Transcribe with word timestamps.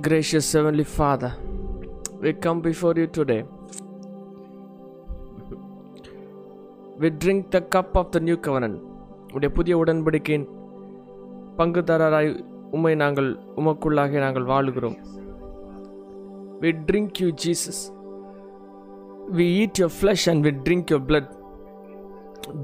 Gracious 0.00 0.50
heavenly 0.54 0.86
father 0.94 1.34
we 2.22 2.32
come 2.38 2.60
before 2.62 2.94
you 3.00 3.06
today 3.16 3.38
We 7.00 7.10
drink 7.20 7.44
the 7.50 7.58
cup 7.74 7.94
of 7.96 8.10
the 8.10 8.20
new 8.20 8.36
covenant. 8.46 8.76
உடைய 9.34 9.50
புதிய 9.50 9.74
உடன்படிக்கையின் 9.76 10.46
பங்குதாரராய் 11.58 12.30
உம்மை 12.70 12.92
நாங்கள் 12.94 13.28
உமக்குள்ளாக 13.56 14.18
நாங்கள் 14.18 14.46
வாழுகிறோம் 14.46 14.96
we 16.62 16.70
drink 16.88 17.20
you 17.20 17.28
Jesus 17.44 17.80
we 19.38 19.46
eat 19.62 19.80
your 19.80 19.94
flesh 19.98 20.26
and 20.32 20.44
we 20.46 20.52
drink 20.66 20.92
your 20.92 21.06
blood 21.10 21.30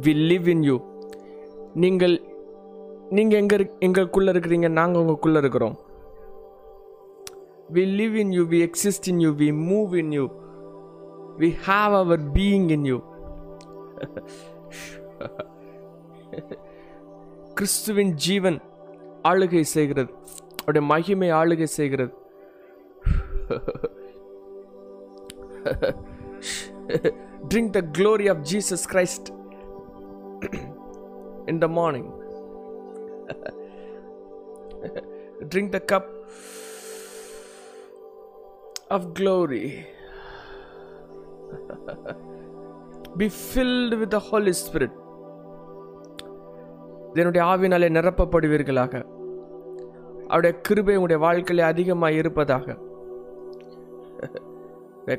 we 0.05 0.14
live 0.32 0.48
in 0.55 0.62
you 0.62 0.77
நீங்கள் 1.77 2.16
நீங்கள் 3.10 3.41
எங்கே 3.41 3.58
எங்களுக்குள்ளே 3.80 4.32
இருக்கிறீங்க 4.32 4.70
நாங்கள் 4.80 5.02
உங்களுக்குள்ளே 5.02 5.42
இருக்கிறோம் 5.42 5.77
We 7.70 7.85
live 7.99 8.16
in 8.16 8.30
you, 8.34 8.45
we 8.45 8.61
exist 8.61 9.07
in 9.07 9.20
you, 9.20 9.31
we 9.34 9.49
move 9.52 9.91
in 9.93 10.11
you, 10.11 10.25
we 11.38 11.52
have 11.67 11.93
our 11.93 12.17
being 12.39 12.70
in 12.70 12.84
you. 12.85 12.99
கிறிஸ்துவின் 17.57 18.11
ஜீவன் 18.25 18.57
ஆளுகை 19.30 19.64
செய்கிறது 19.75 20.11
அவருடைய 20.59 20.83
மகிமை 20.91 21.30
ஆளுகை 21.41 21.67
செய்கிறது 21.80 22.14
Drink 27.52 27.73
the 27.73 27.81
glory 27.81 28.27
of 28.27 28.44
Jesus 28.44 28.86
Christ 28.86 29.31
in 31.47 31.59
the 31.59 31.67
morning. 31.67 32.11
Drink 35.50 35.72
the 35.72 35.80
cup 35.81 36.05
of 38.91 39.15
glory. 39.15 39.87
Be 43.17 43.29
filled 43.29 43.95
with 43.95 44.11
the 44.11 44.23
Holy 44.29 44.55
Spirit. 44.62 44.92
இதனுடைய 47.12 47.42
ஆவினாலே 47.53 47.89
நிரப்பப்படுவீர்களாக 47.97 48.95
அவருடைய 50.27 50.53
கிருபை 50.67 50.95
உங்களுடைய 50.97 51.19
வாழ்க்கையிலே 51.23 51.62
அதிகமாக 51.67 52.19
இருப்பதாக 52.19 52.77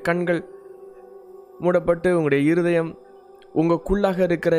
கண்கள் 0.07 0.41
மூடப்பட்டு 1.59 2.09
உங்களுடைய 2.17 2.41
இருதயம் 2.51 2.91
உங்களுக்குள்ளாக 3.55 4.19
இருக்கிற 4.29 4.55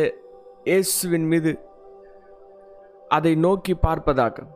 இயேசுவின் 0.71 1.29
மீது 1.33 1.53
அதை 3.17 3.33
நோக்கி 3.47 3.75
பார்ப்பதாக 3.87 4.47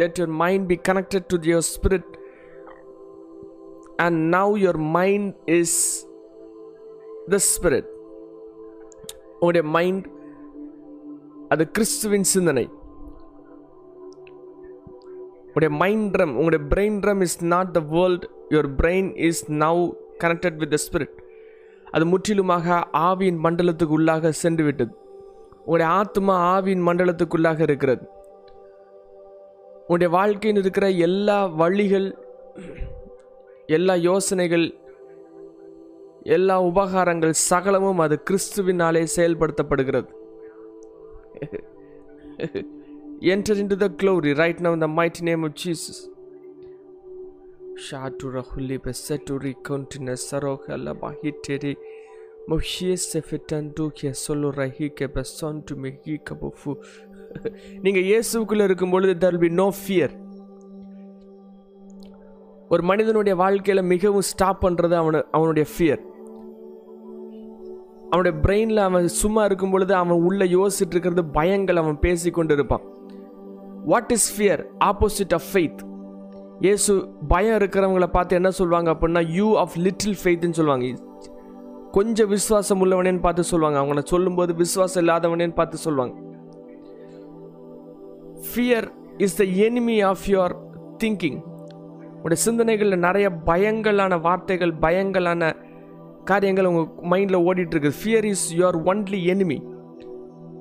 let 0.00 0.18
your 0.20 0.34
mind 0.42 0.66
be 0.72 0.78
connected 0.88 1.30
to 1.32 1.38
your 1.52 1.68
spirit 1.74 2.10
and 4.04 4.34
now 4.34 4.48
your 4.64 4.76
mind 4.96 5.26
is 5.58 5.72
the 7.32 7.40
spirit. 7.50 7.86
உங்களுடைய 9.32 9.64
மைண்ட் 9.76 10.06
அது 11.48 11.70
கிறிஸ்துவின் 11.70 12.26
சிந்தனை. 12.34 12.64
உங்களுடைய 15.46 15.76
மைண்ட் 15.82 16.14
ட்ரம் 16.16 16.34
உங்களுடைய 16.40 16.64
brain 16.72 16.98
drum 17.04 17.20
is 17.20 17.44
not 17.44 17.72
the 17.72 17.80
world 17.80 18.24
your 18.50 18.70
brain 18.82 19.10
is 19.28 19.42
now 19.64 19.82
connected 20.24 20.56
with 20.56 20.74
the 20.74 20.78
spirit 20.84 21.14
அது 21.90 22.06
முற்றிலுமாக 22.06 22.76
ஆவியின் 22.92 23.40
மண்டலத்துக்கு 23.44 23.94
உள்ளாக 23.98 24.28
சென்று 24.42 24.64
விட்டது. 24.64 24.92
உங்களுடைய 25.58 25.92
ஆத்மா 25.92 26.36
ஆவியின் 26.52 26.84
மண்டலத்துக்குள்ளாக 26.88 27.60
இருக்கிறது. 27.60 28.04
உங்களுடைய 29.80 30.12
வாழ்க்கையில் 30.16 30.60
இருக்கிற 30.60 30.86
எல்லா 31.06 31.38
வழிகள் 31.46 32.08
எல்லா 33.72 33.94
யோசனைகள் 34.06 34.66
எல்லா 36.34 36.56
உபகாரங்கள் 36.68 37.34
சகலமும் 37.50 38.02
அது 38.04 38.16
கிறிஸ்துவினாலே 38.28 39.04
செயல்படுத்தப்படுகிறது 39.16 40.10
enter 43.32 43.58
in 43.62 43.70
to 43.72 43.76
the 43.82 43.88
glory 44.00 44.30
right 44.40 44.60
now 44.66 44.76
the 44.78 44.88
mighty 44.98 45.20
name 45.28 45.42
of 45.48 45.56
Jesus 45.62 46.00
ஷாட்டுர 47.84 48.42
ஹுல்லி 48.48 48.78
பெசட்டுரி 48.84 49.52
கவுண்டின 49.68 50.16
சரோக 50.24 50.76
லபாஹிட்டெரி 50.84 51.72
மொஹியே 52.50 52.94
செஃபிட்டன்டு 53.04 53.84
கே 53.98 54.10
சொல்லு 54.22 54.48
ரஹி 54.56 54.88
கே 54.98 55.06
பெசான் 55.16 55.60
டு 55.68 55.74
மெஹி 55.84 56.16
கபுஃபு 56.28 56.72
நீங்கள் 57.84 58.06
இயேசுக்குள்ளே 58.10 58.66
இருக்கும் 58.68 58.92
பொழுது 58.94 59.14
தெர் 59.24 59.38
பி 59.38 59.50
நோ 59.60 59.68
ஃபியர் 59.78 60.14
ஒரு 62.72 62.82
மனிதனுடைய 62.82 63.34
வாழ்க்கையில் 63.34 63.88
மிகவும் 63.90 64.26
ஸ்டாப் 64.28 64.62
பண்ணுறது 64.64 64.94
அவனு 65.00 65.20
அவனுடைய 65.32 65.64
ஃபியர் 65.72 66.02
அவனுடைய 68.06 68.34
பிரெயினில் 68.44 68.82
அவன் 68.86 69.06
சும்மா 69.16 69.42
இருக்கும் 69.44 69.70
பொழுது 69.70 69.92
அவன் 69.94 70.24
உள்ளே 70.26 70.46
யோசிச்சுட்டு 70.54 70.94
இருக்கிறது 70.96 71.22
பயங்கள் 71.34 71.76
அவன் 71.76 71.98
பேசி 71.98 72.30
கொண்டு 72.30 72.54
இருப்பான் 72.54 72.84
what 73.84 74.12
is 74.12 74.28
fear 74.36 74.62
opposite 74.84 75.34
of 75.34 75.48
faith 75.50 75.82
இயேசு 76.62 76.92
பயம் 77.28 77.58
இருக்கிறவங்கள 77.58 78.08
பார்த்து 78.08 78.36
என்ன 78.36 78.50
சொல்லுவாங்க 78.52 78.88
அப்படின்னா 78.92 79.22
யூ 79.34 79.46
ஆஃப் 79.56 79.76
லிட்டில் 79.78 80.18
ஃபெய்த்னு 80.22 80.58
சொல்லுவாங்க 80.60 80.90
கொஞ்சம் 81.92 82.28
விசுவாசம் 82.28 82.82
உள்ளவனேன்னு 82.82 83.22
பார்த்து 83.22 83.50
சொல்லுவாங்க 83.52 83.78
அவங்கள 83.80 84.02
சொல்லும்போது 84.06 84.52
விசுவாசம் 84.54 85.02
இல்லாதவனேன்னு 85.02 85.56
பார்த்து 85.56 85.78
சொல்லுவாங்க 85.78 86.14
fear 88.48 88.86
is 89.18 89.36
the 89.36 89.44
enemy 89.66 89.96
of 90.04 90.26
your 90.28 90.54
thinking 90.98 91.40
உங்களுடைய 92.24 92.42
சிந்தனைகளில் 92.44 92.96
நிறைய 92.96 93.30
பயங்களான 93.46 94.20
வார்த்தைகள் 94.20 94.72
பயங்களான 94.80 95.52
காரியங்கள் 96.24 96.64
உங்கள் 96.64 97.10
மைண்டில் 97.10 97.44
ஓடிட்டு 97.44 97.92
fear 98.04 98.24
is 98.24 98.54
your 98.56 98.78
only 98.84 99.24
enemy 99.26 99.62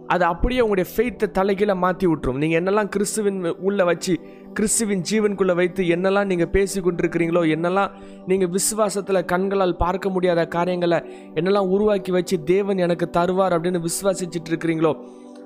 அது 0.07 0.23
அப்படியே 0.25 0.61
உங்களுடைய 0.61 0.91
ஃபெய்த்தை 0.95 1.27
தலைகீழ 1.31 1.75
மாற்றி 1.75 2.07
விட்டுரும். 2.07 2.37
நீங்கள் 2.37 2.61
என்னெல்லாம் 2.61 2.89
கிறிஸ்துவின் 2.89 3.45
உள்ளே 3.59 3.83
வச்சு 3.83 4.19
கிறிஸ்துவின் 4.53 5.01
ஜீவனுக்குள்ளே 5.11 5.55
வைத்து 5.55 5.83
என்னெல்லாம் 5.83 6.25
நீங்கள் 6.25 6.49
பேசி 6.49 6.81
கொண்டிருக்கிறீங்களோ 6.81 7.55
என்னெல்லாம் 7.55 7.91
நீங்கள் 8.27 8.49
விசுவாசத்தில் 8.49 9.25
கண்களால் 9.25 9.77
பார்க்க 9.77 10.09
முடியாத 10.09 10.47
காரியங்களை 10.47 10.97
என்னெல்லாம் 11.33 11.69
உருவாக்கி 11.69 12.11
வச்சு 12.11 12.43
தேவன் 12.43 12.77
எனக்கு 12.77 13.09
தருவார் 13.17 13.53
அப்படின்னு 13.53 13.79
விசுவாசிச்சுட்டு 13.79 14.51
இருக்கிறீங்களோ 14.51 14.95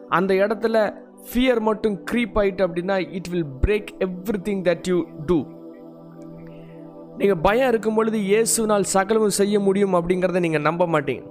அந்த 0.10 0.34
இடத்துல 0.34 0.94
ஃபியர் 1.34 1.60
மட்டும் 1.60 1.98
க்ரீப் 2.12 2.34
ஆயிட்டு 2.34 2.66
அப்படின்னா 2.68 3.14
it 3.14 3.28
will 3.28 3.46
break 3.62 3.92
every 4.00 4.38
thing 4.44 4.64
that 4.64 4.88
you 4.88 5.06
do 5.26 5.46
நீங்கள் 7.20 7.42
பயம் 7.48 7.70
இருக்கும் 7.72 7.98
பொழுது 7.98 8.18
இயேசுனால் 8.32 8.86
சகலமும் 8.96 9.38
செய்ய 9.40 9.60
முடியும் 9.68 9.96
அப்படிங்கிறத 9.98 10.40
நீங்கள் 10.46 10.66
நம்ப 10.68 10.86
மாட்டீங்க. 10.94 11.24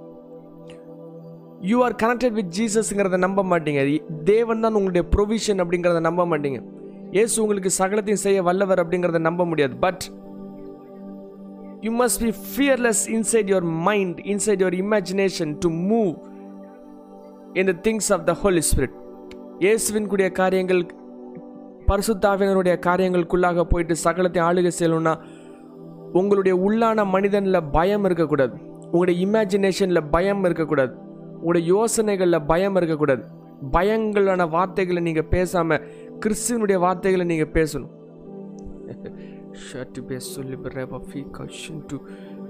யூ 1.71 1.77
ஆர் 1.87 1.95
கனெக்டட் 2.03 2.35
வித் 2.39 2.51
ஜீசஸ்ங்கிறத 2.57 3.17
நம்ப 3.25 3.43
மாட்டீங்க. 3.51 3.81
தேவன் 4.31 4.63
தான் 4.65 4.77
உங்களுடைய 4.79 5.03
ப்ரொவிஷன் 5.15 5.61
அப்படிங்கிறத 5.63 6.01
நம்ப 6.09 6.25
மாட்டீங்க. 6.31 6.59
இயேசு 7.17 7.35
உங்களுக்கு 7.43 7.71
சகலத்தையும் 7.81 8.23
செய்ய 8.25 8.39
வல்லவர் 8.49 8.81
அப்படிங்கிறத 8.83 9.21
நம்ப 9.29 9.45
முடியாது. 9.51 9.75
But 9.85 10.03
you 11.85 11.91
must 12.01 12.21
be 12.25 12.31
fearless 12.51 13.03
inside 13.17 13.49
your 13.53 13.69
mind 13.87 14.19
inside 14.33 14.61
your 14.63 14.77
imagination 14.83 15.51
to 15.63 15.69
move 15.91 16.11
in 17.61 17.69
the 17.71 17.75
things 17.87 18.11
of 18.15 18.23
the 18.29 18.33
Holy 18.43 18.63
Spirit 18.71 18.95
இயேசுவின் 19.65 20.07
கூடிய 20.11 20.27
காரியங்கள் 20.41 20.81
பரிசுத்தாவினருடைய 21.89 22.75
காரியங்களுக்குள்ளாக 22.87 23.63
போயிட்டு 23.71 23.95
சகலத்தை 24.05 24.39
ஆளுகை 24.47 24.71
செய்யணும்னா 24.77 25.13
உங்களுடைய 26.19 26.55
உள்ளான 26.57 27.05
மனிதனில் 27.05 27.67
பயம் 27.71 28.03
இருக்கக்கூடாது. 28.03 28.55
உங்களுடைய 28.85 29.15
இமேஜினேஷனில் 29.25 30.09
பயம் 30.11 30.43
இருக்கக்கூடாது. 30.43 30.93
உங்களுடைய 31.35 31.65
யோசனைகளில் 31.73 32.45
பயம் 32.47 32.75
இருக்கக்கூடாது. 32.75 33.23
பயங்களான 33.71 34.49
வார்த்தைகளை 34.49 35.01
நீங்கள் 35.01 35.29
பேசாமல் 35.29 35.83
கிறிஸ்துவனுடைய 36.19 36.77
வார்த்தைகளை 36.79 37.25
நீங்கள் 37.25 37.53
பேசணும். 37.57 37.93
ஷர்ட் 39.65 39.99
பே 40.07 40.15
சொல்லி 40.19 40.57
பிரபா 40.63 40.97
ஃபீகா 41.09 41.43
ஷின்டு 41.59 41.97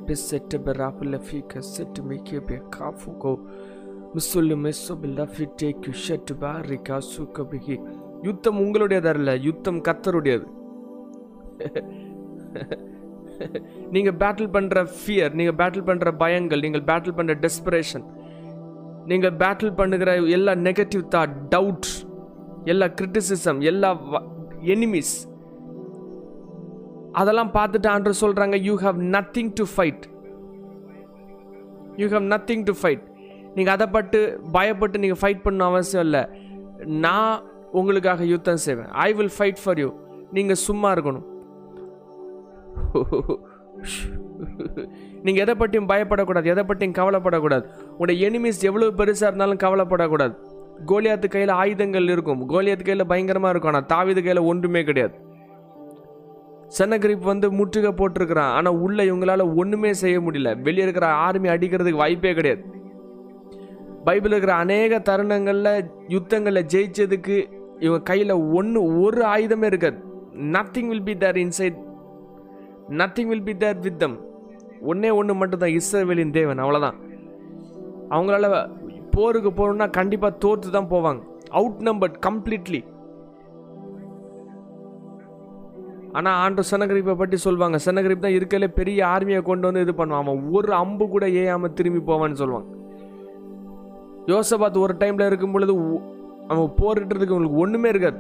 பே 0.06 0.16
செட்டு 0.30 0.58
பெராப்புல 0.66 1.20
ஃபீகா 1.28 1.60
செட்டு 1.74 2.02
மேக்கே 2.10 2.40
பே 2.46 2.58
காஃபுகோ 2.78 3.34
மிஸ்ஸொல்லு 4.16 4.56
மெஸ்ஸோ 4.66 4.96
பில்லா 5.04 5.26
ஃபிட்டே 5.36 5.70
குஷட்டு 5.84 6.36
பாரிகா 6.42 6.98
சுக்கபிகி 7.14 7.78
யுத்தம் 8.22 8.60
உங்களுடையதல்ல 8.60 9.38
யுத்தம் 9.42 9.82
கத்தருடையது. 9.82 10.48
நீங்கள் 13.96 14.18
பேட்டில் 14.22 14.52
பண்ணுற 14.56 14.84
ஃபியர் 15.00 15.34
நீங்கள் 15.40 15.58
பேட்டில் 15.62 15.88
பண்ணுற 15.90 16.12
பயங்கள் 16.24 16.64
நீங்கள் 16.66 16.86
பேட்டில் 16.90 17.18
பண்ணுற 17.20 17.36
டெஸ்பரேஷன் 17.46 18.06
நீங்கள் 19.12 19.36
பேட்டில் 19.42 19.78
பண்ணுகிற 19.80 20.12
எல்லா 20.38 20.56
நெகட்டிவ் 20.68 21.04
தாட் 21.16 21.36
டவுட் 21.56 21.90
எல்லா 22.74 22.88
கிரிட்டிசிசம் 23.00 23.60
எல்லா 23.72 23.92
எனிமிஸ் 24.76 25.16
அதெல்லாம் 27.22 27.52
பார்த்துட்டு 27.58 27.88
ஆண்டு 27.96 28.16
சொல்கிறாங்க 28.24 28.56
you 28.70 28.74
have 28.86 28.98
nothing 29.16 29.52
to 29.60 29.66
fight 29.74 30.06
you 32.02 32.08
have 32.14 32.26
nothing 32.34 32.66
to 32.70 32.74
fight 32.80 33.04
நீங்கள் 33.58 33.74
அதை 33.76 33.86
பட்டு 33.96 34.20
பயப்பட்டு 34.56 34.98
நீங்கள் 35.04 35.20
ஃபைட் 35.22 35.44
பண்ண 35.44 35.66
அவசியம் 35.72 36.06
இல்லை. 36.08 36.24
நான் 37.04 37.36
உங்களுக்காக 37.80 38.26
யுத்தம் 38.32 38.64
செய்வேன். 38.66 38.90
I 39.06 39.10
will 39.18 39.32
fight 39.38 39.62
for 39.64 39.80
you 39.84 39.90
நீங்கள் 40.38 40.60
சும்மா 40.68 40.90
இருக்கணும். 40.96 41.26
நீங்கள் 45.26 45.44
எதை 45.44 45.56
பற்றியும் 45.56 45.90
பயப்படக்கூடாது 45.90 46.52
எதை 46.54 46.64
பற்றியும் 46.64 46.98
கவலைப்படக்கூடாது. 47.00 47.66
உங்களுடைய 47.92 48.30
எனிமீஸ் 48.30 48.66
எவ்வளோ 48.70 48.90
பெருசாக 49.00 49.30
இருந்தாலும் 49.30 49.62
கவலைப்படக்கூடாது. 49.66 50.36
கோலியாத்து 50.92 51.28
கையில் 51.28 51.54
ஆயுதங்கள் 51.62 52.08
இருக்கும். 52.16 52.42
கோலியாத்து 52.54 52.86
கையில் 52.88 53.10
பயங்கரமாக 53.12 53.52
இருக்கும் 53.54 53.72
ஆனால் 53.74 53.90
தாவிது 53.94 54.22
கையில் 54.26 54.48
ஒன்றுமே 54.52 54.84
கிடையாது. 54.84 55.16
சென்னகிரிப் 56.78 57.30
வந்து 57.32 57.48
முற்றுகை 57.52 57.92
போட்டிருக்கிறான் 57.98 58.54
ஆனால் 58.58 58.80
உள்ள 58.86 59.00
இவங்களால 59.04 59.44
ஒன்றுமே 59.62 59.92
செய்ய 60.04 60.18
முடியல. 60.20 60.52
வெளியே 60.62 60.86
இருக்கிற 60.88 61.08
ஆர்மி 61.26 61.50
அடிக்கிறதுக்கு 61.56 62.04
வாய்ப்பே 62.04 62.34
கிடையாது. 62.34 62.64
பைபிள் 64.08 64.34
இருக்கிற 64.34 64.54
அநேக 64.64 65.00
தருணங்களில் 65.00 65.72
யுத்தங்களில் 66.16 66.70
ஜெயிச்சதுக்கு 66.74 67.38
இவங்க 67.80 68.02
கையில் 68.04 68.34
ஒன்று 68.60 68.80
ஒரு 69.02 69.22
ஆயுதமே 69.36 69.70
இருக்காது. 69.72 69.98
Nothing 70.56 70.90
will 70.92 71.08
be 71.10 71.16
there 71.24 71.40
inside 71.46 71.78
nothing 72.90 73.30
will 73.32 73.48
be 73.50 73.54
there 73.58 73.80
with 73.86 74.00
them 74.00 74.18
ஒன்றே 74.90 75.10
ஒன்று 75.20 75.34
மட்டும்தான் 75.36 75.76
இஸ்ரவேலின் 75.78 76.34
தேவன் 76.40 76.62
அவ்வளோதான் 76.64 76.98
அவங்களால 78.10 78.48
போருக்கு 79.16 79.52
போகணும்னா 79.52 79.88
கண்டிப்பாக 79.90 80.40
தோற்று 80.44 80.70
தான் 80.76 80.92
போவாங்க. 80.92 81.22
அவுட் 81.50 81.80
நம்பர்ட் 81.88 82.18
கம்ப்ளீட்லி 82.28 82.82
ஆனால் 86.18 86.38
ஆண்டு 86.44 86.62
சனகரிப்பை 86.72 87.16
பற்றி 87.22 87.38
சொல்லுவாங்க 87.46 87.78
சனகரிப் 87.86 88.26
தான் 88.26 88.38
இருக்கலே 88.38 88.68
பெரிய 88.80 89.00
ஆர்மியை 89.06 89.42
கொண்டு 89.42 89.68
வந்து 89.68 89.84
இது 89.86 89.94
பண்ணுவான். 89.98 90.24
அவன் 90.24 90.46
ஒரு 90.58 90.74
அம்பு 90.84 91.08
கூட 91.14 91.26
ஏயாமல் 91.42 91.74
திரும்பி 91.74 92.02
போவான்னு 92.12 92.40
சொல்லுவாங்க 92.42 92.70
யோசபாத் 94.34 94.84
ஒரு 94.84 94.96
டைமில் 95.02 95.26
இருக்கும் 95.26 95.52
பொழுது 95.52 95.74
அவன் 96.52 96.72
போரிட்டுறதுக்கு 96.82 97.34
அவங்களுக்கு 97.34 97.64
ஒன்றுமே 97.66 97.90
இருக்காது. 97.90 98.20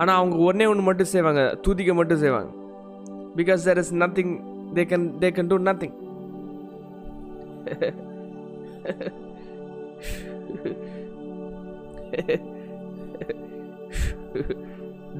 ஆனால் 0.00 0.18
அவங்க 0.20 0.36
ஒன்றே 0.48 0.66
ஒன்று 0.72 0.88
மட்டும் 0.88 1.12
செய்வாங்க. 1.14 1.42
தூதிக்க 1.64 1.94
மட்டும் 2.00 2.22
செய்வாங்க. 2.24 2.50
Because 3.38 3.64
there 3.68 3.80
is 3.84 3.94
nothing 4.02 4.34
they 4.76 4.84
can 4.92 5.06
they 5.22 5.30
can 5.36 5.50
do 5.52 5.58
nothing 5.70 5.96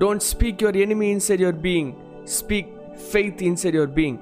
don't 0.03 0.25
speak 0.31 0.63
your 0.63 0.79
enemy 0.85 1.07
inside 1.17 1.43
your 1.45 1.61
being 1.67 1.91
speak 2.39 2.73
faith 3.09 3.43
inside 3.51 3.77
your 3.79 3.95
being 3.99 4.19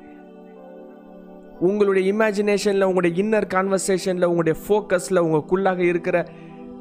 உங்களுடைய 1.68 2.04
இமேஜினேஷனில் 2.12 2.88
உங்களுடைய 2.88 3.12
இன்னர் 3.22 3.46
கான்வர்சேஷனில் 3.54 4.28
உங்களுடைய 4.30 4.56
ஃபோக்கஸில் 4.64 5.24
உங்களுக்குள்ளாக 5.26 5.80
இருக்கிற 5.92 6.16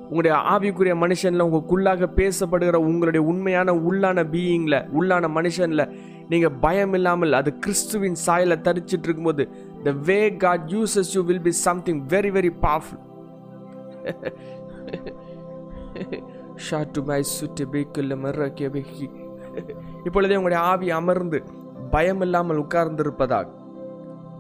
உங்களுடைய 0.10 0.36
ஆவிக்குரிய 0.52 0.96
மனுஷனில் 0.96 1.46
உங்களுக்குள்ளாக 1.46 2.10
பேசப்படுகிற 2.16 2.80
உங்களுடைய 2.86 3.24
உண்மையான 3.26 3.74
உள்ளான 3.84 4.24
பீயிங்கில் 4.32 4.80
உள்ளான 4.94 5.30
மனுஷனில் 5.30 5.86
நீங்கள் 6.30 6.56
பயம் 6.62 6.94
இல்லாமல் 6.94 7.34
அது 7.34 7.50
கிறிஸ்துவின் 7.60 8.18
சாயலை 8.26 8.58
தரிச்சிட்டு 8.62 9.08
இருக்கும்போது 9.08 9.44
the 9.84 9.94
way 10.06 10.20
God 10.38 10.66
uses 10.72 11.12
you 11.16 11.24
will 11.24 11.42
be 11.42 11.56
something 11.66 12.02
very 12.08 12.32
very 12.32 12.52
powerful 12.62 13.04
shot 16.70 17.02
my 17.04 17.22
சுட்டு 17.24 17.64
பீக்குள்ள 17.74 18.16
மர்றக்கி 18.16 19.10
இப்பொழுதே 20.06 20.36
உங்களுடைய 20.36 20.62
ஆவி 20.64 20.90
அமர்ந்து 20.92 21.40
பயம் 21.92 22.22
இல்லாமல் 22.22 22.60
உட்கார்ந்திருப்பதாக 22.60 23.48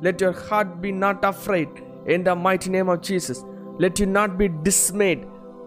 let 0.02 0.22
your 0.22 0.40
heart 0.48 0.74
be 0.82 0.92
not 0.98 1.26
afraid 1.26 1.78
in 2.08 2.24
the 2.24 2.34
might 2.38 2.68
name 2.70 2.90
of 2.90 3.04
Jesus 3.10 3.42
let 3.78 4.00
you 4.00 4.08
not 4.12 4.36
be 4.38 4.48
dismayed 4.64 5.24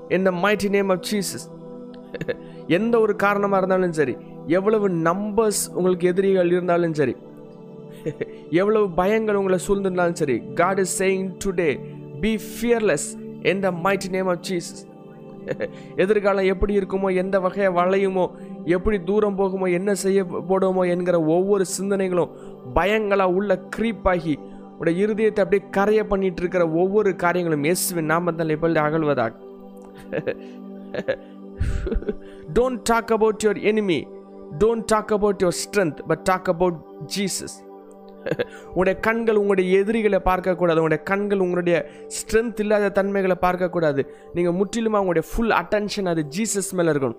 in 0.08 0.22
the 0.22 0.30
mighty 0.42 0.68
name 0.68 0.90
of 0.90 1.04
Jesus. 1.04 1.42
எந்த 2.68 3.00
ஒரு 3.00 3.16
காரணமாக 3.16 3.58
இருந்தாலும் 3.60 3.92
சரி 3.92 4.16
எவ்வளவு 4.46 4.88
நம்பர்ஸ் 4.88 5.62
உங்களுக்கு 5.74 6.08
எதிரிகள் 6.08 6.52
இருந்தாலும் 6.52 6.94
சரி 6.94 7.14
எவ்வளவு 8.60 8.86
பயங்கள் 8.96 9.34
உங்களை 9.34 9.58
சூழ்ந்திருந்தாலும் 9.66 10.12
சரி 10.12 10.36
God 10.54 10.78
is 10.78 11.02
saying 11.02 11.26
today 11.44 11.70
be 12.20 12.32
fearless 12.46 13.08
in 13.42 13.60
the 13.60 13.70
mighty 13.84 14.08
name 14.08 14.26
of 14.26 14.44
Jesus. 14.50 14.78
எதிர்காலம் 15.96 16.44
எப்படி 16.44 16.72
இருக்குமோ 16.78 17.10
எந்த 17.14 17.40
வகையை 17.40 17.70
வளையுமோ 17.72 18.24
எப்படி 18.66 18.96
தூரம் 19.02 19.38
போகுமோ 19.38 19.66
என்ன 19.70 19.90
செய்ய 19.94 20.24
போடுமோ 20.24 20.82
என்கிற 20.88 21.20
ஒவ்வொரு 21.26 21.64
சிந்தனைகளும் 21.78 22.32
பயங்களாக 22.74 23.34
உள்ள 23.34 23.54
க்ரீப்பாகி 23.76 24.14
ஆகி 24.14 24.34
உடைய 24.78 25.04
இருதயத்தை 25.04 25.40
அப்படியே 25.40 25.62
கரைய 25.70 26.00
பண்ணிட்டு 26.06 26.42
இருக்கிற 26.42 26.64
ஒவ்வொரு 26.72 27.16
காரியங்களும் 27.16 27.64
இயேசுவின் 27.64 28.10
நாமத்தில் 28.10 28.48
எப்படி 28.48 28.80
அகழ்வதாக 28.80 29.32
don't 32.56 32.80
talk 32.90 33.12
about 33.16 33.40
your 33.44 33.60
enemy. 33.72 34.00
Don't 34.60 34.86
talk 34.86 35.12
about 35.16 35.40
your 35.44 35.58
strength 35.62 35.98
but 36.10 36.22
talk 36.28 36.48
about 36.48 36.78
Jesus 37.16 37.56
உங்களுடைய 38.68 38.94
கண்கள் 39.06 39.38
உங்களுடைய 39.40 39.78
எதிரிகளை 39.80 40.18
பார்க்கக்கூடாது. 40.24 40.78
உங்களுடைய 40.80 41.02
கண்கள் 41.10 41.42
உங்களுடைய 41.44 41.76
ஸ்ட்ரென்த் 42.16 42.60
இல்லாத 42.64 42.88
தன்மைகளை 42.98 43.36
பார்க்கக்கூடாது. 43.44 44.02
நீங்கள் 44.34 44.56
முற்றிலுமா 44.60 44.98
உங்களுடைய 45.02 45.24
ஃபுல் 45.30 45.54
அட்டென்ஷன் 45.60 46.08
அது 46.12 46.24
ஜீசஸ் 46.36 46.70
மேலே 46.78 46.90
இருக்கணும். 46.92 47.18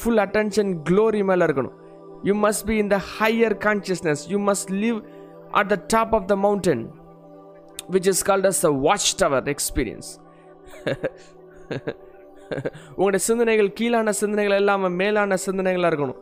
ஃபுல் 0.00 0.20
அட்டென்ஷன் 0.24 0.70
க்ளோரி 0.90 1.22
மேலே 1.30 1.44
இருக்கணும். 1.48 1.74
You 2.28 2.34
must 2.44 2.66
be 2.66 2.76
in 2.82 2.92
the 2.94 2.98
higher 3.18 3.56
consciousness 3.66 4.22
you 4.28 4.38
must 4.50 4.70
live 4.84 4.98
at 5.60 5.68
the 5.72 5.78
top 5.94 6.14
of 6.18 6.28
the 6.32 6.36
mountain 6.46 6.84
which 7.94 8.08
is 8.12 8.22
called 8.30 8.48
as 8.52 8.62
a 8.70 8.72
watch 8.86 9.10
tower 9.22 9.50
experience 9.54 10.10
உங்களுடைய 12.96 13.22
சிந்தனைகள் 13.28 13.70
கீழான 13.78 14.12
சிந்தனைகள் 14.22 14.58
இல்லாமல் 14.62 14.96
மேலான 15.00 15.36
சிந்தனைகளாக 15.46 15.90
இருக்கணும். 15.92 16.20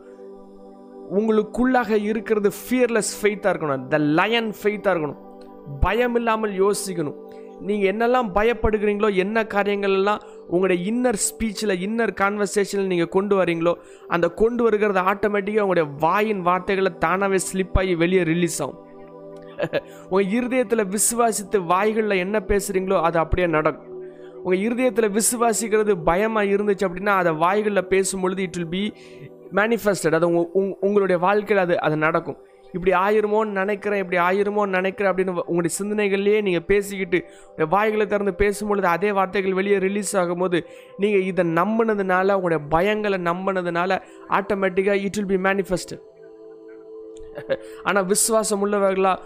உங்களுக்குள்ளாக 1.17 1.97
இருக்கிறது 2.09 2.49
ஃபியர்லெஸ் 2.59 3.11
ஃபெய்த்தாக 3.19 3.51
இருக்கணும். 3.53 3.83
த 3.87 3.97
லயன் 4.19 4.51
ஃபெய்த்தாக 4.61 4.93
இருக்கணும். 4.95 5.19
பயம் 5.83 6.15
இல்லாமல் 6.19 6.53
யோசிக்கணும். 6.63 7.17
நீங்கள் 7.67 7.89
என்னெல்லாம் 7.91 8.29
பயப்படுகிறீங்களோ 8.37 9.09
என்ன 9.23 9.43
காரியங்கள் 9.53 9.95
எல்லாம் 9.99 10.23
உங்களுடைய 10.53 10.79
இன்னர் 10.91 11.19
ஸ்பீச்சில் 11.27 11.73
இன்னர் 11.85 12.13
கான்வர்சேஷனில் 12.21 12.91
நீங்கள் 12.93 13.13
கொண்டு 13.15 13.35
வரீங்களோ 13.41 13.73
அந்த 14.15 14.27
கொண்டு 14.41 14.61
வருகிறது 14.63 15.01
ஆட்டோமேட்டிக்காக 15.11 15.65
உங்களுடைய 15.67 15.87
வாயின் 16.03 16.41
வார்த்தைகளை 16.47 16.91
தானாகவே 17.05 17.39
ஸ்லிப் 17.49 17.77
ஆகி 17.81 17.95
வெளியே 18.03 18.23
ரிலீஸ் 18.33 18.59
ஆகும். 18.65 18.81
உங்கள் 20.09 20.31
இருதயத்தில் 20.37 20.89
விசுவாசித்து 20.95 21.59
வாய்களில் 21.73 22.21
என்ன 22.25 22.39
பேசுகிறீங்களோ 22.51 22.97
அது 23.09 23.19
அப்படியே 23.23 23.47
நடக்கும். 23.57 23.91
உங்கள் 24.45 24.59
இருதயத்தில் 24.59 25.11
விசுவாசிக்கிறது 25.11 25.91
பயமாக 26.03 26.45
இருந்துச்சு 26.45 26.85
அப்படின்னா 26.87 27.13
அதை 27.15 27.31
வாய்களில் 27.35 27.89
பேசும்பொழுது 27.89 28.39
இட் 28.39 28.57
வில் 28.57 28.67
பி 28.67 28.83
மேனிஃபெஸ்டட் 29.55 30.13
அது 30.13 30.27
உங் 30.27 30.73
உங்களுடைய 30.79 31.17
வாழ்க்கையில் 31.17 31.63
அது 31.65 31.79
அது 31.79 31.97
நடக்கும். 31.97 32.37
இப்படி 32.73 32.91
ஆயிருமோன்னு 32.91 33.51
நினைக்கிறேன் 33.51 33.99
இப்படி 33.99 34.17
ஆயிருமோன்னு 34.17 34.75
நினைக்கிறேன் 34.75 35.11
அப்படின்னு 35.11 35.33
உங்களுடைய 35.47 35.73
சிந்தனைகள்லேயே 35.79 36.41
நீங்கள் 36.41 36.65
பேசிக்கிட்டு 36.67 37.19
வாய்களை 37.69 38.07
திறந்து 38.07 38.33
பேசும்பொழுது 38.37 38.83
அதே 38.85 39.11
வார்த்தைகள் 39.11 39.53
வெளியே 39.53 39.77
ரிலீஸ் 39.77 40.17
ஆகும்போது 40.17 40.59
நீங்கள் 40.97 41.23
இதை 41.23 41.45
நம்பினதுனால 41.53 42.31
உங்களுடைய 42.31 42.61
பயங்களை 42.71 43.19
நம்பினதுனால 43.21 43.99
ஆட்டோமேட்டிக்காக 44.29 44.99
இட் 45.01 45.15
வில் 45.15 45.31
பி 45.35 45.39
மேனிஃபெஸ்டட் 45.49 46.03
ஆனால் 47.83 48.05
விசுவாசம் 48.05 48.61
உள்ளவர்களாக 48.65 49.17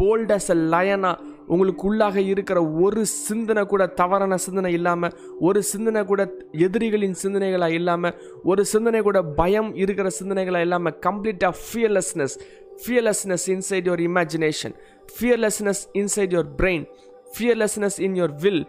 போல்ட் 0.00 0.32
அஸ் 0.32 0.50
அ 0.50 0.54
லயனா 0.54 1.12
உங்களுக்குள்ளாக 1.48 2.16
இருக்கிற 2.24 2.58
ஒரு 2.80 3.02
சிந்தனை 3.18 3.62
கூட 3.64 3.82
தவறான 4.00 4.38
சிந்தனை 4.38 4.72
இல்லாமல் 4.72 5.14
ஒரு 5.40 5.60
சிந்தனை 5.62 6.02
கூட 6.04 6.22
எதிரிகளின் 6.66 7.16
சிந்தனைகளாக 7.22 7.78
இல்லாமல் 7.80 8.16
ஒரு 8.44 8.64
சிந்தனை 8.64 9.00
கூட 9.02 9.20
பயம் 9.34 9.70
இருக்கிற 9.76 10.10
சிந்தனைகளாக 10.18 10.66
இல்லாமல் 10.66 10.96
கம்ப்ளீட்டாக 11.06 11.54
fearlessness 11.62 12.36
fearlessness 12.82 13.46
inside 13.48 13.88
your 13.88 14.04
imagination 14.08 14.74
fearlessness 15.16 15.82
inside 15.94 16.34
your 16.34 16.50
brain 16.56 16.84
fearlessness 17.30 17.98
in 18.00 18.16
your 18.16 18.36
will 18.40 18.62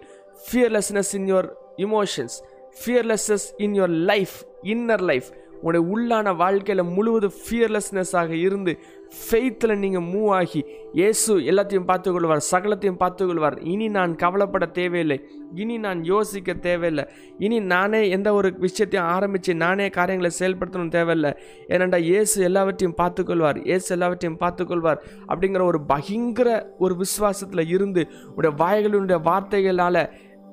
fearlessness 0.46 1.12
in 1.16 1.28
your 1.28 1.50
emotions 1.78 2.38
fearlessness 2.82 3.48
in 3.58 3.76
your 3.76 3.96
life 4.06 4.36
inner 4.68 5.04
life 5.04 5.30
உங்களுடைய 5.54 5.84
உள்ளான 5.94 6.34
வாழ்க்கையில் 6.36 6.90
முழுவதும் 6.90 7.38
ஃபியர்லெஸ்னஸாக 7.40 8.32
இருந்து 8.40 8.74
ஃபெய்த்தில் 9.18 9.74
நீங்கள் 9.82 10.06
மூவ் 10.12 10.32
ஆகி 10.38 10.62
இயேசு 11.00 11.32
எல்லாத்தையும் 11.52 11.88
பார்த்துக்கொள்வார் 11.90 12.42
சகலத்தையும் 12.50 13.00
பார்த்துக்கொள்வார். 13.02 13.58
இனி 13.72 13.88
நான் 13.98 14.12
கவலைப்பட 14.24 14.66
தேவையில்லை. 14.80 15.18
இனி 15.62 15.76
நான் 15.86 16.02
யோசிக்க 16.04 16.54
தேவையில்லை. 16.68 17.06
இனி 17.46 17.60
நானே 17.74 18.02
எந்த 18.16 18.34
ஒரு 18.34 18.50
விஷயத்தையும் 18.66 19.10
ஆரம்பித்து 19.16 19.56
நானே 19.66 19.88
காரியங்களை 19.98 20.32
செயல்படுத்தணும் 20.40 20.94
தேவையில்லை. 20.98 21.32
ஏனெண்டா 21.76 22.00
இயேசு 22.12 22.38
எல்லாவற்றையும் 22.50 22.98
பார்த்துக்கொள்வார். 23.02 23.60
இயேசு 23.70 23.90
எல்லாவற்றையும் 23.98 24.40
பார்த்துக்கொள்வார் 24.46 25.02
அப்படிங்கிற 25.28 25.64
ஒரு 25.72 25.82
பயங்கர 25.94 26.50
ஒரு 26.78 26.96
விசுவாசத்தில் 27.04 27.72
இருந்து 27.76 28.04
உடைய 28.38 28.54
வாய்களுடைய 28.64 29.20
வார்த்தைகளால் 29.30 30.02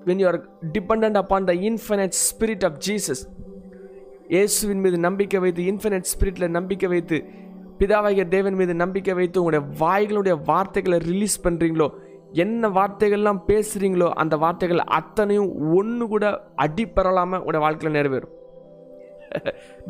when 0.08 0.20
you 0.22 0.28
are 0.32 0.40
dependent 0.74 1.16
upon 1.20 1.40
the 1.48 1.54
infinite 1.70 2.14
spirit 2.26 2.64
of 2.68 2.76
Jesus 2.86 3.22
இயேசுவின் 4.34 4.82
மீது 4.84 4.98
நம்பிக்கை 5.06 5.38
வைத்து 5.44 5.62
இன்ஃபினைட் 5.72 6.08
ஸ்பிரிட்டில் 6.12 6.54
நம்பிக்கை 6.58 6.88
வைத்து 6.92 7.16
பிதாவாகிய 7.78 8.24
தேவன் 8.28 8.54
மீது 8.54 8.74
நம்பிக்கை 8.74 9.14
வைத்து 9.14 9.40
உங்களுடைய 9.42 9.64
வாய்களுடைய 9.80 10.34
வார்த்தைகளை 10.44 10.98
ரிலீஸ் 10.98 11.36
பண்ணுறீங்களோ 11.46 11.88
என்ன 12.44 12.68
வார்த்தைகள்லாம் 12.68 13.40
பேசுகிறீங்களோ 13.48 14.08
அந்த 14.22 14.36
வார்த்தைகள் 14.36 14.80
அத்தனையும் 14.98 15.50
ஒன்று 15.78 16.06
கூட 16.08 16.24
அடிப்பெறலாமல் 16.64 17.42
உங்களுடைய 17.42 17.62
வாழ்க்கையில் 17.66 17.96
நிறைவேறும். 17.98 18.32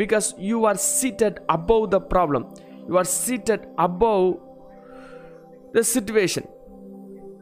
Because 0.00 0.28
you 0.50 0.58
are 0.70 0.80
seated 1.00 1.38
above 1.56 1.86
the 1.94 2.00
problem 2.14 2.44
you 2.88 2.96
are 3.02 3.10
seated 3.26 3.64
above 3.86 4.26
the 5.76 5.82
situation 5.94 6.48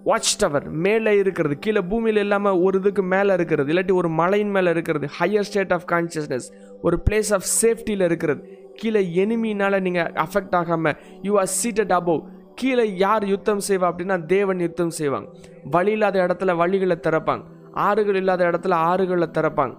watch 0.09 0.37
tower 0.37 0.67
மேலே 0.87 1.13
இருக்கிறது. 1.19 1.55
கீழே 1.59 1.83
பூமியில் 1.91 2.17
இல்லாமல் 2.17 2.59
ஒரு 2.67 2.79
இதுக்கு 2.79 3.03
மேலே 3.03 3.33
இருக்கிறது. 3.39 3.69
இல்லாட்டி 3.73 3.95
ஒரு 3.95 4.09
மலையின் 4.09 4.51
மேலே 4.51 4.71
இருக்கிறது. 4.71 5.07
ஹையர் 5.21 5.47
ஸ்டேட் 5.51 5.73
ஆஃப் 5.73 5.87
கான்சியஸ்னஸ் 5.93 6.49
ஒரு 6.83 6.97
பிளேஸ் 7.07 7.31
ஆஃப் 7.33 7.47
சேஃப்டியில் 7.63 8.05
இருக்கிறது. 8.11 8.43
கீழே 8.75 9.01
எனிமினால் 9.25 9.81
நீங்கள் 9.81 10.13
அஃபெக்ட் 10.13 10.55
ஆகாமல் 10.55 10.97
யூ 11.23 11.39
ஆர் 11.39 11.51
சீட்டட் 11.63 11.93
அபோவ் 11.99 12.23
கீழே 12.55 12.97
யார் 12.97 13.25
யுத்தம் 13.27 13.61
செய்வா 13.69 13.87
அப்படின்னா 13.91 14.27
தேவன் 14.27 14.59
யுத்தம் 14.59 14.91
செய்வாங்க. 14.91 15.29
வழி 15.65 15.93
இல்லாத 15.93 16.27
இடத்துல 16.27 16.53
வழிகளை 16.63 16.97
திறப்பாங்க. 17.07 17.43
ஆறுகள் 17.73 18.15
இல்லாத 18.15 18.45
இடத்துல 18.45 18.75
ஆறுகளை 18.91 19.29
திறப்பாங்க. 19.39 19.75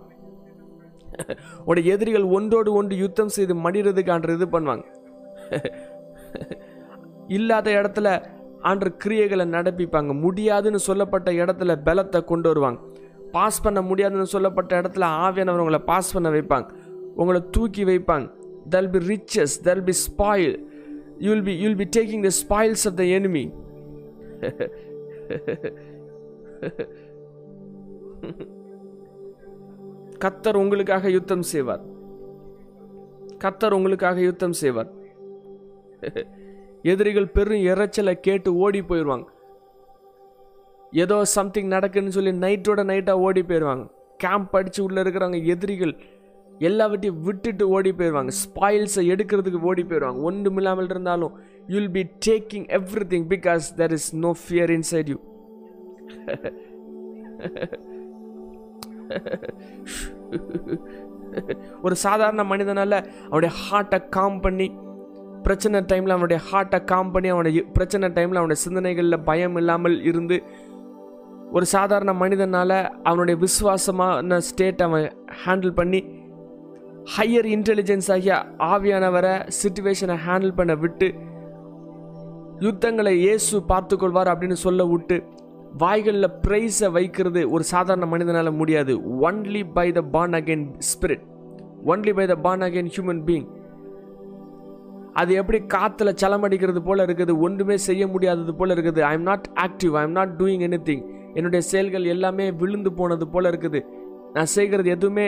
உடைய 1.65 1.93
எதிரிகள் 1.93 2.23
ஒன்றோடு 2.23 2.73
ஒன்று 2.73 2.97
யுத்தம் 2.97 3.29
செய்து 3.29 3.55
மடிறதுக்கான்ற 3.55 4.33
இது 4.33 4.45
பண்ணுவாங்க. 4.45 4.85
இல்லாத 7.27 7.71
இடத்துல 7.71 8.25
ஆண்டு 8.61 8.95
கிரியைகளை 9.03 9.45
நடப்பிப்பாங்க. 9.55 10.19
முடியாதுன்னு 10.19 10.79
சொல்லப்பட்ட 10.79 11.31
இடத்துல 11.31 11.75
பலத்தை 11.85 12.23
கொண்டு 12.23 12.47
வருவாங்க. 12.47 12.79
பாஸ் 13.31 13.61
பண்ண 13.61 13.81
முடியாதுன்னு 13.81 14.25
சொல்லப்பட்ட 14.25 14.81
இடத்துல 14.81 15.05
ஆவியானவர் 15.25 15.63
உங்களை 15.65 15.79
பாஸ் 15.79 16.13
பண்ண 16.13 16.29
வைப்பாங்க. 16.29 16.69
உங்களை 17.15 17.43
தூக்கி 17.51 17.83
வைப்பாங்க. 17.85 18.27
They'll 18.69 18.89
be 18.89 18.97
riches 18.97 19.63
they'll 19.63 19.83
be 19.83 19.91
spoil 19.91 20.73
You'll 21.19 21.35
be 21.35 21.43
be 21.43 21.67
be 21.67 21.75
be 21.75 21.99
taking 21.99 22.21
the 22.21 22.27
spoils 22.27 22.85
the 22.85 22.95
the 22.95 23.03
enemy. 23.03 23.51
கத்தர் 30.25 30.55
உங்களுக்காக 30.55 31.09
யுத்தம் 31.09 31.41
செய்வார். 31.41 31.81
கத்தர் 33.43 33.71
உங்களுக்காக 33.71 34.19
யுத்தம் 34.19 34.53
செய்வார். 34.53 34.93
எதிரிகள் 36.81 37.27
பெரும் 37.27 37.57
இறைச்சலை 37.57 38.13
கேட்டு 38.13 38.55
ஓடி 38.55 38.81
போயிடுவாங்க 38.81 39.25
ஏதோ 40.91 41.25
சம்திங் 41.25 41.69
நடக்குன்னு 41.69 42.07
சொல்லி 42.07 42.31
நைட்டோட 42.31 42.67
நைட்டாக 42.67 43.11
ஓடி 43.11 43.41
போயிடுவாங்க 43.41 43.89
கேம்ப் 44.17 44.55
அடித்து 44.55 44.83
உள்ளே 44.83 45.01
இருக்கிறவங்க 45.01 45.45
எதிரிகள் 45.45 45.97
எல்லாவற்றையும் 46.59 47.21
விட்டுட்டு 47.21 47.63
ஓடி 47.69 47.91
போயிடுவாங்க. 47.91 48.33
ஸ்பாயில்ஸை 48.43 49.03
எடுக்கிறதுக்கு 49.13 49.61
ஓடி 49.69 49.83
போயிடுவாங்க. 49.83 50.21
ஒன்றும் 50.21 50.57
இல்லாமல் 50.57 50.89
இருந்தாலும் 50.89 51.33
you'll 51.67 51.91
be 51.91 52.03
taking 52.27 52.65
everything 53.13 53.27
because 53.35 53.65
there 53.81 53.91
is 53.91 54.15
no 54.15 54.33
fear 54.43 54.73
inside 54.77 55.09
you 55.13 55.19
ஒரு 61.83 61.95
சாதாரண 61.95 62.43
மனிதனால் 62.43 62.97
அவனுடைய 63.29 63.53
ஹார்ட்டை 63.63 63.99
காம் 64.09 64.41
பண்ணி 64.41 64.67
பிரச்சனை 65.43 65.79
டைமில் 65.81 66.13
அவனுடைய 66.15 66.41
ஹார்ட்டை 66.49 66.83
காம் 66.83 67.11
பண்ணி 67.11 67.29
அவனுடைய 67.29 67.63
பிரச்சனை 67.73 68.07
டைமில் 68.09 68.39
அவனுடைய 68.41 68.61
சிந்தனைகளில் 68.63 69.23
பயம் 69.23 69.55
இல்லாமல் 69.55 70.03
இருந்து 70.03 70.37
ஒரு 71.51 71.65
சாதாரண 71.65 72.13
மனிதனால் 72.13 72.77
அவனுடைய 73.03 73.35
விசுவாசமான 73.39 74.39
ஸ்டேட் 74.39 74.81
அவன் 74.81 75.05
ஹேண்டில் 75.43 75.73
பண்ணி 75.73 75.99
ஹையர் 77.13 77.47
இன்டெலிஜென்ஸ் 77.55 78.07
ஆகிய 78.13 78.35
ஆவியானவரை 78.73 79.33
சுச்சுவேஷனை 79.57 80.15
ஹேண்டில் 80.25 80.55
பண்ண 80.59 80.73
விட்டு 80.83 81.07
யுத்தங்களை 82.65 83.13
இயேசு 83.25 83.55
பார்த்துக்கொள்வார் 83.71 84.29
அப்படின்னு 84.31 84.57
சொல்ல 84.63 84.85
விட்டு 84.91 85.17
வாய்களில் 85.81 86.29
ப்ரைஸை 86.45 86.89
வைக்கிறது 86.97 87.41
ஒரு 87.51 87.63
சாதாரண 87.71 88.05
மனிதனால் 88.13 88.57
முடியாது. 88.59 88.93
Only 89.27 89.63
by 89.77 89.87
the 89.97 90.01
born 90.15 90.35
again 90.39 90.65
spirit 90.89 91.25
only 91.93 92.13
by 92.19 92.25
the 92.33 92.35
born 92.45 92.65
again 92.67 92.91
human 92.95 93.21
being 93.29 93.47
அது 95.21 95.33
எப்படி 95.41 95.59
காற்றுல 95.73 96.13
சலமடிக்கிறது 96.21 96.81
போல் 96.87 97.05
இருக்குது 97.07 97.33
ஒன்றுமே 97.47 97.77
செய்ய 97.87 98.03
முடியாதது 98.13 98.55
போல் 98.55 98.73
இருக்குது. 98.75 99.01
I 99.09 99.13
am 99.17 99.27
not 99.31 99.47
active 99.65 99.93
I 99.99 100.03
am 100.07 100.17
not 100.19 100.33
doing 100.39 100.63
any 100.69 100.97
என்னுடைய 101.37 101.61
செயல்கள் 101.71 102.11
எல்லாமே 102.15 102.45
விழுந்து 102.61 102.93
போனது 102.93 103.27
போல் 103.27 103.49
இருக்குது. 103.51 103.81
நான் 104.35 104.53
செய்கிறது 104.57 104.89
எதுவுமே 104.95 105.27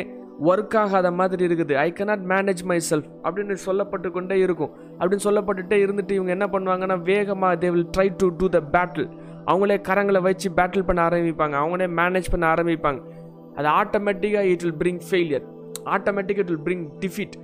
ஒர்க் 0.49 0.75
ஆகாத 0.77 1.11
மாதிரி 1.19 1.43
இருக்குது. 1.47 1.73
I 1.83 1.93
cannot 1.99 2.25
manage 2.31 2.63
my 2.69 2.79
self 2.89 3.07
அப்படின்னு 3.23 3.55
சொல்லப்பட்டு 3.65 4.11
கொண்டே 4.11 4.35
இருக்கும். 4.39 4.71
அப்படின்னு 4.99 5.25
சொல்லப்பட்டுட்டே 5.27 5.77
இருந்துட்டு 5.85 6.13
இவங்க 6.17 6.31
என்ன 6.37 6.47
பண்ணுவாங்கன்னா 6.53 6.97
வேகமாக 7.11 7.55
they 7.63 7.71
will 7.75 7.89
try 7.97 8.07
to 8.21 8.27
do 8.39 8.49
the 8.55 8.61
battle 8.75 9.07
அவங்களே 9.51 9.77
கரங்களை 9.89 10.21
வச்சு 10.21 10.47
பேட்டில் 10.59 10.87
பண்ண 10.89 11.01
ஆரம்பிப்பாங்க. 11.09 11.55
அவங்களே 11.63 11.87
மேனேஜ் 12.01 12.31
பண்ண 12.31 12.45
ஆரம்பிப்பாங்க. 12.53 13.01
அது 13.55 13.67
ஆட்டோமேட்டிக்காக 13.81 14.51
இட் 14.53 14.65
வில் 14.65 14.79
பிரிங் 14.83 15.03
ஃபெயிலியர் 15.09 15.45
ஆட்டோமேட்டிக்காக 15.95 16.43
இட் 16.45 16.51
வில் 16.53 16.65
பிரிங் 16.67 16.87
டிஃபீட் 17.03 17.37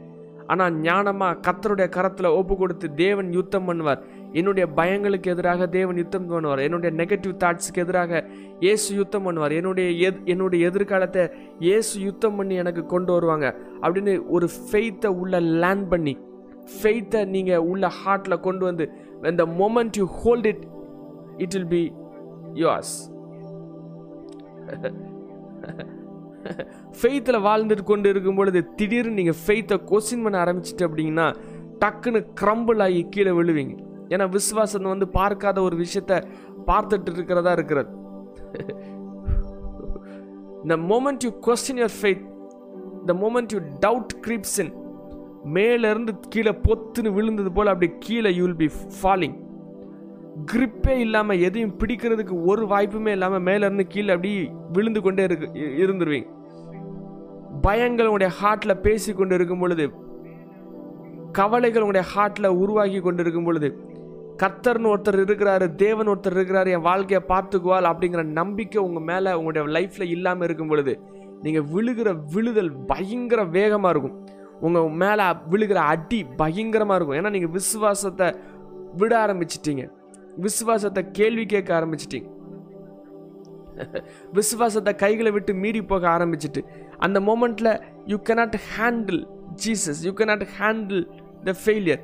ஆனால் 0.54 0.74
ஞானமாக 0.88 1.40
கத்தருடைய 1.46 1.90
கரத்தில் 1.90 2.36
ஒப்பு 2.40 2.58
கொடுத்து 2.58 2.88
தேவன் 2.94 3.32
யுத்தம் 3.32 3.68
பண்ணுவார். 3.70 4.02
என்னுடைய 4.40 4.66
பயங்களுக்கு 4.80 5.32
எதிராக 5.34 5.68
தேவன் 5.78 6.00
யுத்தம் 6.02 6.28
பண்ணுவார். 6.32 6.62
என்னுடைய 6.68 6.92
நெகட்டிவ் 7.02 7.34
தாட்ஸுக்கு 7.44 7.84
எதிராக 7.86 8.22
இயேசு 8.66 8.90
யுத்தம் 9.00 9.26
பண்ணுவார். 9.28 9.56
என்னுடைய 9.60 9.90
எத் 10.10 10.22
என்னுடைய 10.34 10.70
எதிர்காலத்தை 10.72 11.24
இயேசு 11.68 11.94
யுத்தம் 12.08 12.38
பண்ணி 12.40 12.58
எனக்கு 12.64 12.84
கொண்டு 12.94 13.12
வருவாங்க. 13.16 13.48
அப்படின்னு 13.84 14.14
ஒரு 14.38 14.50
ஃபெய்த்தை 14.60 15.12
உள்ள 15.24 15.42
லேண்ட் 15.64 15.88
பண்ணி 15.94 16.16
ஃபெய்த்தை 16.76 17.22
நீங்கள் 17.36 17.66
உள்ள 17.72 17.86
ஹார்ட்டில் 18.02 18.44
கொண்டு 18.48 18.64
வந்து 18.70 18.86
இந்த 19.32 19.46
moment 19.62 19.98
you 20.02 20.06
hold 20.22 20.48
it 20.52 20.64
it 21.46 21.56
will 21.58 21.72
be 21.78 21.84
yours 22.64 22.94
ஃபெய்த்தில் 27.00 27.44
வாழ்ந்துட்டு 27.48 27.84
கொண்டு 27.90 28.08
இருக்கும் 28.14 28.38
பொழுது 28.40 28.60
திடீர்னு 28.80 29.18
நீங்கள் 29.20 29.38
ஃபெய்த்தை 29.44 29.78
கொஸ்டின் 29.92 30.24
பண்ண 30.26 30.38
ஆரம்பிச்சிட்டு 30.44 30.86
அப்படிங்கன்னா 30.88 31.28
டக்குன்னு 31.82 32.20
க்ரம்பிள் 32.42 32.82
ஆகி 32.86 33.02
கீழே 33.14 33.32
விழுவீங்க. 33.38 33.76
ஏன்னா 34.10 34.30
விசுவாசம் 34.30 34.82
வந்து 34.82 35.08
பார்க்காத 35.08 35.62
ஒரு 35.62 35.76
விஷயத்த 35.76 36.24
பார்த்துட்டு 36.68 37.12
இருக்கிறதா 37.14 37.52
இருக்கிறது. 37.52 37.90
The 40.68 40.78
moment 40.92 41.24
you 41.24 41.32
question 41.48 41.80
your 41.82 41.96
faith 42.02 42.24
the 43.06 43.14
moment 43.14 43.54
you 43.54 43.60
doubt 43.88 44.14
creeps 44.28 44.60
in 44.60 44.74
மேலேருந்து 45.54 46.14
கீழே 46.30 46.52
பொத்துன்னு 46.52 47.10
விழுந்தது 47.10 47.52
போல் 47.52 47.68
அப்படி 47.68 47.92
கீழே 48.00 48.34
யூ 48.36 48.44
வில் 48.46 48.62
பி 48.64 48.70
ஃபாலிங் 49.02 49.36
கிரிப்பே 50.52 50.96
இல்லாமல் 50.98 51.40
எதையும் 51.40 51.76
பிடிக்கிறதுக்கு 51.80 52.46
ஒரு 52.46 52.66
வாய்ப்புமே 52.66 53.08
இல்லாமல் 53.08 53.44
மேலேருந்து 53.44 53.88
கீழே 53.88 54.14
அப்படி 54.14 54.50
விழுந்து 54.72 55.02
கொண்டே 55.02 55.24
இருக்கு 55.24 55.48
இருந்துருவீங்க. 55.56 56.30
பயங்கள் 57.62 58.10
உங்களுடைய 58.12 58.34
ஹார்ட்டில் 58.42 58.82
பேசி 58.82 59.14
கொண்டு 59.14 59.36
இருக்கும் 59.36 59.60
பொழுது 59.60 59.86
கவலைகள் 61.32 61.82
உங்களுடைய 61.82 62.08
ஹார்ட்டில் 62.16 62.56
உருவாகி 62.62 63.00
கொண்டு 63.00 63.22
இருக்கும் 63.22 63.44
பொழுது 63.44 63.68
கர்த்தர்னு 64.42 64.92
ஒருத்தர் 64.94 65.18
இருக்கிறாரு 65.24 65.76
தேவன் 65.76 66.08
ஒருத்தர் 66.08 66.38
இருக்கிறாரு 66.38 66.68
என் 66.68 66.82
வாழ்க்கையை 66.82 67.22
பார்த்துக்குவாள் 67.28 67.90
அப்படிங்கிற 67.92 68.24
நம்பிக்கை 68.24 68.80
உங்கள் 68.82 69.04
மேலே 69.04 69.34
உங்களுடைய 69.34 69.64
லைஃப்பில் 69.68 70.08
இல்லாமல் 70.08 70.46
இருக்கும் 70.46 70.68
பொழுது 70.68 70.94
நீங்கள் 71.42 71.66
விழுகிற 71.74 72.10
விழுதல் 72.34 72.72
பயங்கர 72.86 73.44
வேகமாக 73.44 73.90
இருக்கும். 73.90 74.16
உங்கள் 74.60 74.90
மேலே 74.90 75.26
விழுகிற 75.50 75.80
அடி 75.94 76.20
பயங்கரமாக 76.36 76.98
இருக்கும். 76.98 77.18
ஏன்னா 77.20 77.30
நீங்கள் 77.30 77.52
விசுவாசத்தை 77.52 78.28
விட 78.94 79.14
ஆரம்பிச்சிட்டீங்க. 79.26 79.86
விசுவாசத்தை 80.38 81.12
கேள்வி 81.12 81.46
கேட்க 81.46 81.80
ஆரம்பிச்சிட்டிங்க. 81.80 82.30
விசுவாசத்தை 84.32 84.96
கைகளை 84.96 85.32
விட்டு 85.32 85.54
மீறி 85.54 85.82
போக 85.84 86.08
ஆரம்பிச்சிட்டு 86.10 86.62
அந்த 86.98 87.20
மோமெண்ட்டில் 87.20 87.72
you 88.06 88.18
cannot 88.30 88.56
handle 88.78 89.22
Jesus 89.66 90.02
you 90.06 90.12
cannot 90.14 90.44
handle 90.60 91.04
the 91.44 91.56
failure 91.66 92.04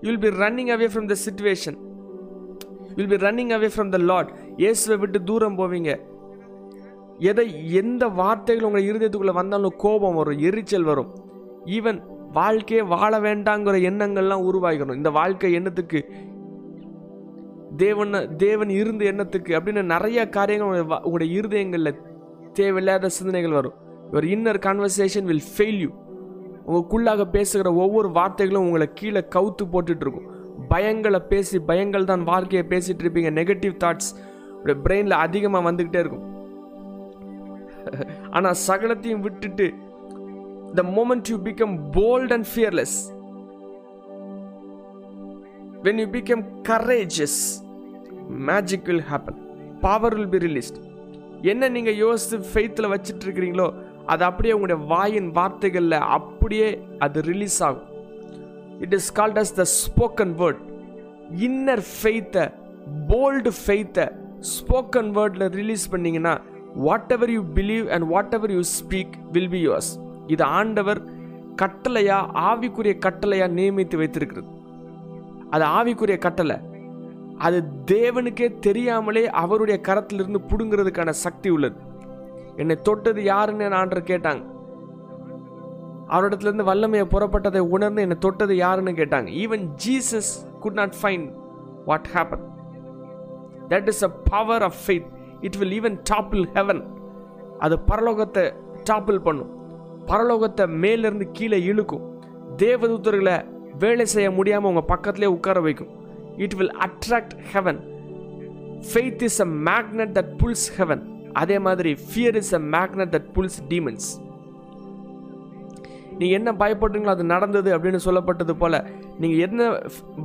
you'll 0.00 0.18
be 0.18 0.28
running 0.28 0.72
away 0.74 0.88
from 0.94 1.06
the 1.06 1.14
situation 1.26 1.78
will 2.94 3.08
be 3.08 3.16
running 3.16 3.52
away 3.54 3.70
from 3.76 3.88
the 3.88 3.96
Lord 3.96 4.30
இயேசுவை 4.56 4.98
விட்டு 4.98 5.22
தூரம் 5.22 5.58
போவீங்க. 5.58 5.90
எதை 7.18 7.72
எந்த 7.72 8.06
வார்த்தைகள் 8.08 8.64
உங்கள் 8.64 8.84
இருதயத்துக்குள்ளே 8.84 9.32
வந்தாலும் 9.32 9.74
கோபம் 9.76 10.14
வரும் 10.14 10.38
எரிச்சல் 10.38 10.82
வரும். 10.82 11.10
ஈவன் 11.66 11.98
வாழ்க்கையே 12.32 12.82
வாழ 12.82 13.20
வேண்டாங்கிற 13.20 13.76
எண்ணங்கள்லாம் 13.82 14.44
உருவாகிக்கணும் 14.44 14.94
இந்த 14.94 15.10
வாழ்க்கை 15.10 15.54
எண்ணத்துக்கு 15.58 16.00
தேவன் 17.76 18.36
தேவன் 18.36 18.70
இருந்த 18.70 19.04
எண்ணத்துக்கு 19.04 19.52
அப்படின்னு 19.52 19.82
நிறைய 19.82 20.28
காரியங்கள் 20.28 20.68
உங்களுடைய 20.68 20.94
வா- 20.94 21.04
உங்களுடைய 21.04 21.40
இருதயங்களில் 21.40 21.98
தேவையில்லாத 22.52 23.08
சிந்தனைகள் 23.08 23.50
வரும். 23.50 23.74
ஒரு 24.12 24.26
inner 24.26 24.58
conversation 24.58 25.24
will 25.24 25.46
fail 25.56 25.80
you 25.80 25.90
உங்களுக்குள்ளாக 26.68 27.24
பேசுகிற 27.30 27.68
ஒவ்வொரு 27.74 28.08
வார்த்தைகளும் 28.08 28.66
உங்களை 28.68 28.86
கீழே 28.94 29.22
கவுத்து 29.34 29.64
போட்டுட்ருக்கும். 29.72 30.28
பயங்களை 30.70 31.20
பேசி 31.28 31.58
பயங்கள் 31.70 32.04
தான் 32.04 32.24
வாழ்க்கையை 32.24 32.64
பேசிகிட்டு 32.68 33.04
இருப்பீங்க. 33.04 33.30
நெகட்டிவ் 33.40 33.74
தாட்ஸ் 33.84 34.10
உடைய 34.60 34.76
பிரெயினில் 34.84 35.22
அதிகமாக 35.24 35.66
வந்துக்கிட்டே 35.68 36.02
இருக்கும். 36.04 36.26
ஆனால் 38.36 38.58
சகலத்தையும் 38.66 39.22
விட்டுட்டு 39.26 39.66
the 40.74 40.82
moment 40.96 41.28
you 41.32 41.36
become 41.46 41.74
bold 41.96 42.32
and 42.32 42.48
fearless 42.54 42.96
when 45.82 46.00
you 46.02 46.06
become 46.16 46.44
courageous 46.68 47.40
magic 48.50 48.86
will 48.86 49.06
happen 49.10 49.38
power 49.80 50.14
will 50.14 50.28
be 50.28 50.38
released 50.38 50.78
என்ன 51.42 51.68
நீங்கள் 51.68 51.98
யோசித்து 52.04 52.38
ஃபெய்த்தில் 52.50 52.92
வச்சுட்டு 52.92 53.24
இருக்கிறீங்களோ 53.24 53.68
அது 54.12 54.22
அப்படியே 54.28 54.52
உங்களுடைய 54.56 54.80
வாயின் 54.92 55.30
வார்த்தைகளில் 55.38 55.98
அப்படியே 56.16 56.68
அது 56.98 57.18
ரிலீஸ் 57.30 57.58
ஆகும். 57.66 57.88
It 58.84 58.96
is 58.98 59.10
called 59.18 59.40
as 59.42 59.54
the 59.60 59.64
spoken 59.80 60.34
word 60.40 60.62
inner 61.46 61.84
ஃபெய்த்தை 61.94 62.44
bold 63.10 63.50
ஃபெய்த்தை 63.62 64.06
ஸ்போக்கன் 64.54 65.10
வேர்டில் 65.18 65.46
ரிலீஸ் 65.60 65.84
பண்ணிங்கன்னா 65.94 66.34
whatever 67.16 67.30
you 67.30 67.42
believe 67.54 67.86
and 67.86 68.06
whatever 68.38 68.52
you 68.56 68.62
speak 68.78 69.16
will 69.32 69.48
be 69.48 69.60
yours 69.68 69.90
இது 70.26 70.44
ஆண்டவர் 70.60 71.00
கட்டளையா 71.62 72.18
ஆவிக்குரிய 72.48 72.94
கட்டளையா 73.06 73.46
நியமித்து 73.58 73.96
வைத்திருக்கிறது. 73.96 74.48
அது 75.50 75.64
ஆவிக்குரிய 75.78 76.18
கட்டளை. 76.18 76.56
அது 77.38 77.58
தேவனுக்கே 77.90 78.48
தெரியாமலே 78.66 79.24
அவருடைய 79.42 79.80
கரத்திலிருந்து 79.88 80.40
பிடுங்கிறதுக்கான 80.50 81.10
சக்தி 81.24 81.48
உள்ளது. 81.50 81.78
என்னை 82.62 82.76
தொட்டது 82.88 83.20
யாருன்னு 83.32 83.68
ஆண்டர் 83.82 84.08
கேட்டாங்க. 84.10 84.42
அவரிடத்துலேருந்து 86.14 86.68
வல்லமையை 86.70 87.06
புறப்பட்டதை 87.14 87.62
உணர்ந்து 87.74 88.02
என்னை 88.04 88.16
தொட்டது 88.18 88.54
யாருன்னு 88.56 88.92
கேட்டாங்க. 89.00 89.28
Even 89.42 89.64
Jesus 89.84 90.30
could 90.60 90.78
not 90.80 90.94
find 91.02 91.26
what 91.88 92.08
happen 92.14 92.44
that 93.72 93.88
is 93.92 94.02
a 94.08 94.10
power 94.30 94.64
of 94.68 94.78
faith 94.86 95.08
it 95.40 95.56
will 95.56 95.74
even 95.80 95.98
topple 96.10 96.44
heaven 96.54 96.82
அது 97.58 97.76
பரலோகத்தை 97.90 98.44
டாப்பிள் 98.90 99.18
பண்ணும். 99.26 99.52
பரலோகத்தை 100.06 100.64
மேலிருந்து 100.84 101.26
கீழே 101.32 101.58
இழுக்கும். 101.62 102.04
தேவதூத்தர்களை 102.56 103.36
வேலை 103.78 104.04
செய்ய 104.14 104.28
முடியாமல் 104.30 104.70
உங்கள் 104.70 104.90
பக்கத்திலே 104.92 105.28
உட்கார 105.36 105.60
வைக்கும். 105.60 105.92
It 106.44 106.54
will 106.54 106.74
attract 106.86 107.34
heaven 107.52 107.80
faith 108.90 109.22
is 109.28 109.40
a 109.40 109.48
magnet 109.68 110.14
that 110.18 110.32
pulls 110.42 110.68
heaven 110.78 111.02
அதே 111.40 111.56
மாதிரி 111.66 111.90
fear 112.06 112.38
is 112.42 112.54
a 112.58 112.62
magnet 112.76 113.12
that 113.16 113.28
pulls 113.36 113.60
demons 113.72 114.08
நீங்கள் 116.20 116.38
என்ன 116.38 116.50
பயப்படுறீங்களோ 116.62 117.12
அது 117.16 117.24
நடந்தது 117.34 117.70
அப்படின்னு 117.76 118.00
சொல்லப்பட்டது 118.06 118.54
போல் 118.62 118.78
நீங்கள் 119.22 119.42
என்ன 119.46 119.62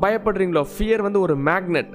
பயப்படுறீங்களோ 0.05 0.63
ஃபியர் 0.74 1.05
வந்து 1.08 1.20
ஒரு 1.25 1.36
மேக்னெட் 1.50 1.93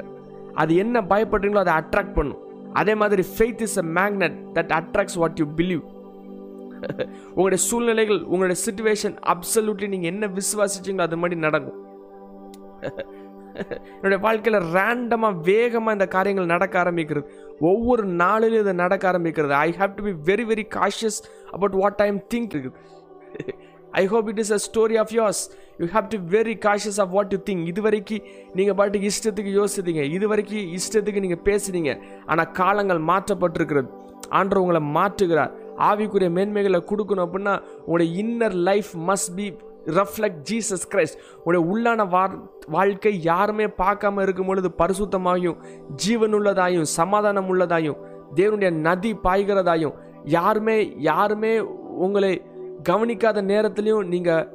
அது 0.62 0.72
என்ன 0.84 1.00
பயப்படுறீங்களோ 1.12 1.62
அதை 1.64 1.74
அட்ராக்ட் 1.80 2.16
பண்ணும். 2.18 2.42
அதே 2.80 2.94
மாதிரி 3.02 3.22
faith 3.34 3.62
is 3.66 3.78
a 3.82 3.86
magnet 3.98 4.36
that 4.56 4.72
attracts 4.78 5.18
what 5.22 5.40
you 5.42 5.46
believe 5.60 5.84
உங்களுடைய 7.36 7.60
சூழ்நிலைகள் 7.68 8.20
உங்களுடைய 8.32 8.56
சுச்சுவேஷன் 8.66 9.16
அப்சல்யூட்லி 9.32 9.88
நீங்கள் 9.94 10.12
என்ன 10.12 10.26
விசுவாசிச்சீங்களோ 10.38 11.06
அது 11.08 11.20
மாதிரி 11.22 11.38
நடக்கும். 11.46 11.78
என்னுடைய 13.94 14.18
வாழ்க்கையில் 14.24 14.66
ரேண்டமாக 14.74 15.40
வேகமாக 15.46 15.96
இந்த 15.96 16.06
காரியங்கள் 16.14 16.52
நடக்க 16.52 16.74
ஆரம்பிக்கிறது. 16.82 17.24
ஒவ்வொரு 17.60 18.04
நாளிலும் 18.04 18.60
இதை 18.60 18.72
நடக்க 18.72 19.04
ஆரம்பிக்கிறது. 19.12 19.54
I 19.66 19.70
have 19.78 19.94
to 19.94 20.02
be 20.08 20.14
very 20.32 20.44
very 20.52 20.64
cautious 20.76 21.18
about 21.52 21.76
what 21.82 22.02
I 22.06 22.06
am 22.06 22.22
think 22.34 22.56
I 24.00 24.02
hope 24.06 24.28
it 24.28 24.38
is 24.38 24.52
a 24.56 24.58
story 24.66 24.96
of 25.02 25.12
yours 25.18 25.42
you 25.78 25.86
have 25.86 26.08
to 26.14 26.18
very 26.36 26.54
cautious 26.66 27.00
of 27.04 27.12
what 27.16 27.32
you 27.32 27.38
think 27.48 27.66
இது 27.66 27.82
வரைக்கும் 27.82 28.26
நீங்கள் 28.54 28.76
பாட்டுக்கு 28.80 29.10
இஷ்டத்துக்கு 29.12 29.52
யோசித்தீங்க. 29.60 30.02
இது 30.16 30.28
வரைக்கும் 30.28 30.66
இஷ்டத்துக்கு 30.78 31.24
நீங்கள் 31.26 31.44
பேசுனீங்க. 31.48 31.92
ஆனால் 32.26 32.50
காலங்கள் 32.50 33.00
மாற்றப்பட்டிருக்கிறது. 33.10 33.88
ஆண்டவர் 34.28 34.62
உங்களை 34.64 34.82
மாற்றுகிறார். 34.96 35.52
ஆவிக்குரிய 35.88 36.30
மேன்மைகளை 36.38 36.80
கொடுக்கணும் 36.90 37.26
அப்படின்னா 37.26 37.54
உங்களுடைய 37.84 38.08
inner 38.22 38.56
life 38.68 38.90
must 39.08 39.34
be 39.36 39.46
reflect 39.86 40.42
Jesus 40.50 40.88
Christ 40.88 41.18
உடைய 41.44 41.66
உள்ளான 41.66 42.08
வார் 42.08 42.34
வாழ்க்கை 42.68 43.22
யாருமே 43.22 43.66
பார்க்காம 43.66 44.22
இருக்கும் 44.22 44.46
பொழுது 44.46 44.68
பரிசுத்தமாகியும் 44.78 45.58
ஜீவனுள்ளதாயும் 46.06 46.82
சமாதானம் 46.82 47.48
உள்ளதாயும் 47.48 47.96
தேவனுடைய 48.34 48.70
நதி 48.70 49.14
பாய்கிறதாயும் 49.14 49.92
யாருமே 50.24 50.96
யாருமே 50.98 51.58
உங்களை 51.98 52.42
கவனிக்காத 52.82 53.42
நேரத்துலையும் 53.42 54.04
நீங்கள் 54.04 54.48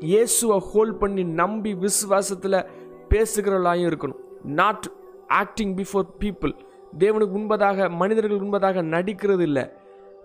இயேசுவை 0.00 0.58
ஹோல்ட் 0.58 0.98
பண்ணி 0.98 1.24
நம்பி 1.24 1.74
விசுவாசத்தில் 1.74 2.66
பேசுகிறவர்களாயும் 3.10 3.88
இருக்கணும். 3.90 4.20
நாட் 4.44 4.86
ஆக்டிங் 5.28 5.76
பிஃபோர் 5.76 6.06
பீப்புள் 6.18 6.54
தேவனுக்கு 6.98 7.38
உண்பதாக 7.38 7.90
மனிதர்கள் 7.90 8.38
உண்பதாக 8.38 8.82
நடிக்கிறது 8.82 9.40
இல்லை 9.40 9.70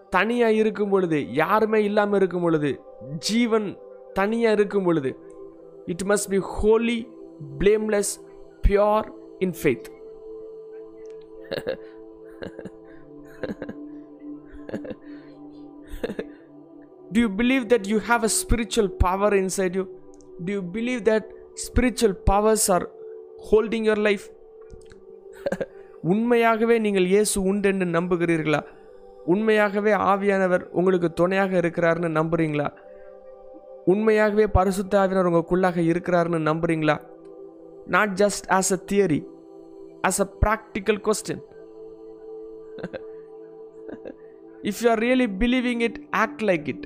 தனியாக 0.10 0.54
இருக்கும் 0.54 0.90
பொழுது 0.90 1.34
யாருமே 1.34 1.84
இல்லாமல் 1.84 2.18
இருக்கும் 2.18 2.42
பொழுது 2.42 2.82
ஜீவன் 3.20 3.76
தனியாக 4.14 4.54
இருக்கும் 4.54 4.84
பொழுது 4.84 5.12
it 5.86 6.04
must 6.04 6.30
be 6.30 6.40
holy 6.54 7.00
blameless 7.60 8.14
pure 8.68 9.08
in 9.40 9.56
faith 9.62 9.88
Do 17.12 17.20
you 17.20 17.30
believe 17.30 17.70
that 17.70 17.88
you 17.88 18.00
have 18.00 18.24
a 18.24 18.30
spiritual 18.30 18.90
power 18.90 19.34
inside 19.36 19.76
you? 19.76 19.86
Do 20.44 20.52
you 20.52 20.62
believe 20.62 21.06
that 21.06 21.30
spiritual 21.58 22.14
powers 22.14 22.70
are 22.70 22.90
holding 23.40 23.86
your 23.86 24.00
life? 24.08 24.26
உண்மையாகவே 26.04 26.76
நீங்கள் 26.80 27.08
இயேசு 27.08 27.38
உண்டு 27.42 27.68
என்று 27.70 27.86
நம்புகிறீர்களா 27.86 28.60
உண்மையாகவே 29.26 29.94
ஆவியானவர் 30.12 30.64
உங்களுக்கு 30.72 31.14
துணையாக 31.14 31.52
இருக்கிறார்னு 31.58 32.10
நம்புறீங்களா 32.10 32.68
உண்மையாகவே 33.92 34.46
பரிசுத்த 34.58 34.94
ஆவியானவர் 35.02 35.30
உங்களுக்குள்ளாக 35.30 35.84
இருக்கிறாருன்னு 35.92 36.40
நம்புறீங்களா 36.50 36.96
not 37.96 38.14
just 38.22 38.48
as 38.58 38.72
a 38.78 38.80
theory 38.92 39.20
as 40.10 40.22
a 40.26 40.30
practical 40.46 41.02
question 41.08 41.44
if 44.70 44.78
you 44.82 44.90
are 44.90 45.00
really 45.00 45.28
believing 45.42 45.80
it 45.88 45.96
act 46.22 46.40
like 46.42 46.66
it 46.68 46.82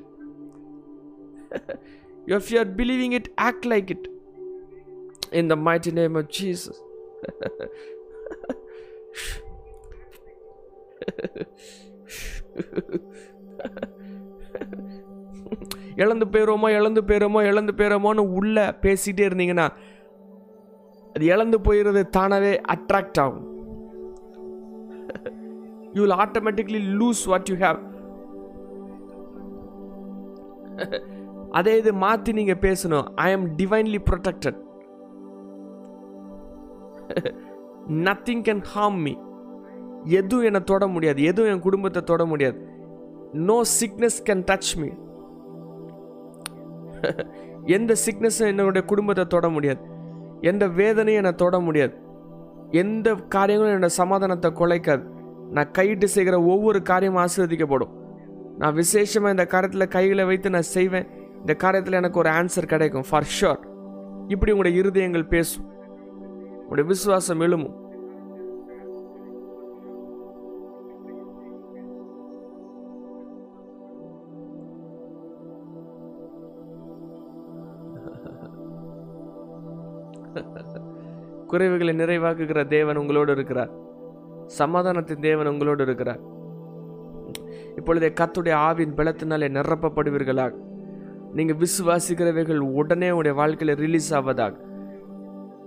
if 2.38 2.52
you 2.52 2.60
are 2.62 2.70
believing 2.80 3.14
it 3.14 3.28
act 3.48 3.64
like 3.66 3.90
it 3.96 4.04
in 5.32 5.48
the 5.48 5.58
mighty 5.68 5.92
name 5.92 6.16
of 6.16 6.26
jesus 6.40 6.78
இழந்து 15.96 16.26
போயிடுவோமோ 16.34 16.70
இழந்து 16.80 17.02
போயிடுவோமோ 17.08 17.42
இழந்து 17.52 17.74
போயிடுவோமோன்னு 17.78 18.24
உள்ளே 18.40 18.66
பேசிகிட்டே 18.84 19.28
இருந்தீங்கன்னா 19.30 19.68
அது 21.16 21.24
இழந்து 21.34 21.58
போயிடுறது 21.66 22.02
தானாகவே 22.18 22.52
அட்ராக்ட் 22.74 23.20
ஆகும். 23.24 23.48
You 25.96 26.02
will 26.04 26.20
automatically 26.24 26.82
lose 27.00 27.24
what 27.32 27.50
you 27.52 27.56
have 27.66 27.80
அதே 31.60 31.74
இது 31.80 31.92
மாற்றி 32.04 32.32
நீங்கள் 32.38 32.62
பேசணும். 32.68 33.08
I 33.26 33.28
am 33.36 33.48
divinely 33.60 34.00
protected 34.10 34.60
nothing 38.08 38.44
can 38.48 38.64
harm 38.74 39.00
me 39.06 39.14
எதுவும் 40.20 40.46
என்னை 40.50 40.62
தொட 40.70 40.84
முடியாது. 40.94 41.22
எதுவும் 41.32 41.52
என் 41.54 41.66
குடும்பத்தை 41.66 42.02
தொட 42.12 42.24
முடியாது. 42.32 42.58
No 43.50 43.58
sickness 43.80 44.20
can 44.28 44.44
touch 44.52 44.74
me 44.82 44.90
எந்த 47.66 47.96
சிக்னஸும் 48.06 48.46
என்னுடைய 48.46 48.88
குடும்பத்தை 48.88 49.26
தொட 49.26 49.50
முடியாது. 49.50 49.80
எந்த 50.42 50.68
வேதனையும் 50.68 51.24
என்னை 51.24 51.36
தொட 51.36 51.60
முடியாது. 51.60 51.94
எந்த 52.72 53.16
காரியங்களும் 53.16 53.82
என்னோட 53.82 53.86
சமாதானத்தை 53.86 54.52
குலைக்காது. 54.52 55.04
நான் 55.52 55.72
கையிட்டு 55.78 56.04
செய்கிற 56.04 56.42
ஒவ்வொரு 56.42 56.82
காரியமும் 56.82 57.26
ஆசீர்வதிக்கப்படும். 57.26 57.92
நான் 58.58 58.74
விசேஷமாக 58.74 59.32
இந்த 59.32 59.60
காரியத்தில் 59.60 59.88
கைகளை 59.88 60.26
வைத்து 60.26 60.50
நான் 60.50 60.62
செய்வேன். 60.62 61.08
இந்த 61.40 61.56
காரியத்தில் 61.64 61.92
எனக்கு 61.92 62.20
ஒரு 62.20 62.30
ஆன்சர் 62.30 62.66
கிடைக்கும் 62.66 63.04
ஃபார் 63.10 63.28
ஷுர் 63.42 63.70
இப்படி 64.28 64.52
உங்களுடைய 64.52 64.82
இருதயங்கள் 64.82 65.28
பேசும். 65.28 65.66
உங்களுடைய 66.54 66.90
விசுவாசம் 66.90 67.42
எழுமும் 67.42 67.81
குறைவுகளை 81.52 81.96
நிறைவாக்குகிற 81.96 82.68
தேவன் 82.68 82.96
உங்களோடு 82.96 83.32
இருக்கிறார். 83.32 83.70
சமாதானத்தின் 84.46 85.20
தேவன் 85.20 85.48
உங்களோடு 85.48 85.84
இருக்கிறார். 85.84 86.20
இப்பொழுதே 87.78 88.10
கத்துடைய 88.10 88.52
ஆவின் 88.54 88.96
பலத்தினாலே 88.96 89.48
நிரப்பப்படுவீர்களாக. 89.48 90.54
நீங்கள் 91.34 91.56
விசுவாசிக்கிறவைகள் 91.56 92.58
உடனே 92.58 93.06
உங்களுடைய 93.06 93.38
வாழ்க்கையில் 93.38 93.78
ரிலீஸ் 93.78 94.14
ஆவதாக. 94.14 94.56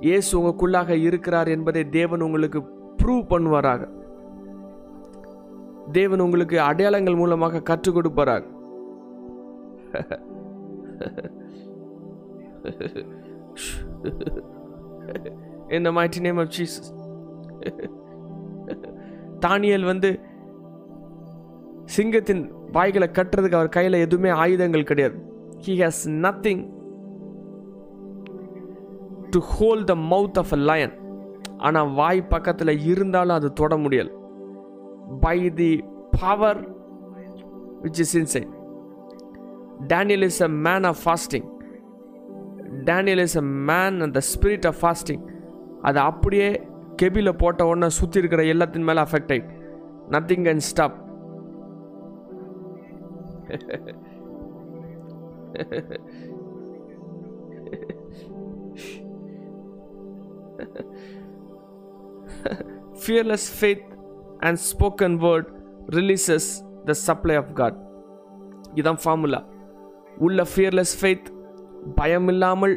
இயேசு 0.01 0.41
உங்களுக்குள்ளாக 0.41 0.89
இருக்கிறார் 0.89 1.49
என்பதை 1.49 1.89
தேவன் 1.89 2.21
உங்களுக்கு 2.21 2.63
ப்ரூவ் 3.03 3.17
பண்ணுவாராக. 3.29 3.89
தேவன் 5.93 6.21
உங்களுக்கு 6.21 6.61
அடையாளங்கள் 6.61 7.15
மூலமாக 7.15 7.63
கற்றுக் 7.63 7.97
கொடுப்பாராக. 7.97 8.43
இந்த 15.79 15.91
the 15.91 16.23
name 16.27 16.39
of 16.43 16.53
Jesus 16.57 16.89
Daniel 19.45 19.87
வந்து 19.91 20.11
சிங்கத்தின் 21.97 22.43
வாய்களை 22.77 23.09
கட்டுறதுக்கு 23.17 23.59
அவர் 23.59 23.75
கையில் 23.77 24.03
எதுவுமே 24.05 24.31
ஆயுதங்கள் 24.43 24.89
கிடையாது. 24.91 25.17
He 25.65 25.75
has 25.83 26.03
nothing 26.25 26.63
to 29.35 29.41
hold 29.55 29.89
the 29.91 29.97
mouth 30.13 30.39
of 30.43 30.53
a 30.59 30.61
lion 30.71 30.95
ஆனால் 31.67 31.91
வாய் 32.01 32.29
பக்கத்தில் 32.35 32.73
இருந்தாலும் 32.93 33.37
அது 33.39 33.49
தொட 33.61 33.75
முடியல. 33.85 34.11
By 35.25 35.39
the 35.61 35.73
power 36.23 36.61
which 37.85 38.01
is 38.05 38.15
inside 38.23 38.51
Daniel 39.93 40.27
is 40.31 40.43
a 40.49 40.51
man 40.67 40.87
of 40.93 41.01
fasting 41.05 41.49
Daniel 42.91 43.23
is 43.27 43.39
a 43.43 43.47
man 43.71 43.99
அந்த 44.07 44.23
ஸ்பிரிட் 44.33 44.67
ஆஃப் 44.71 44.81
ஃபாஸ்டிங் 44.83 45.23
அதை 45.85 46.01
அப்படியே 46.03 46.49
கெபியில் 47.03 47.39
போட்ட 47.39 47.63
உடனே 47.67 47.89
சுற்றி 47.91 48.21
இருக்கிற 48.21 48.43
எல்லாத்தின் 48.53 48.87
மேலே 48.89 49.01
affect 49.01 49.33
ஆயிட் 49.33 49.51
nothing 50.11 50.45
can 50.47 50.65
stop 50.71 50.97
fearless 63.03 63.49
faith 63.59 63.87
and 64.41 64.61
spoken 64.71 65.17
word 65.19 65.49
releases 65.97 66.49
the 66.85 66.97
supply 67.03 67.37
of 67.37 67.53
God 67.53 67.79
இதுதான் 68.75 69.01
ஃபார்முலா 69.05 69.41
உள்ள 70.19 70.43
ஃபியர்லெஸ் 70.53 70.97
ஃபெய்த் 71.01 71.29
பயமில்லாமல் 71.97 72.77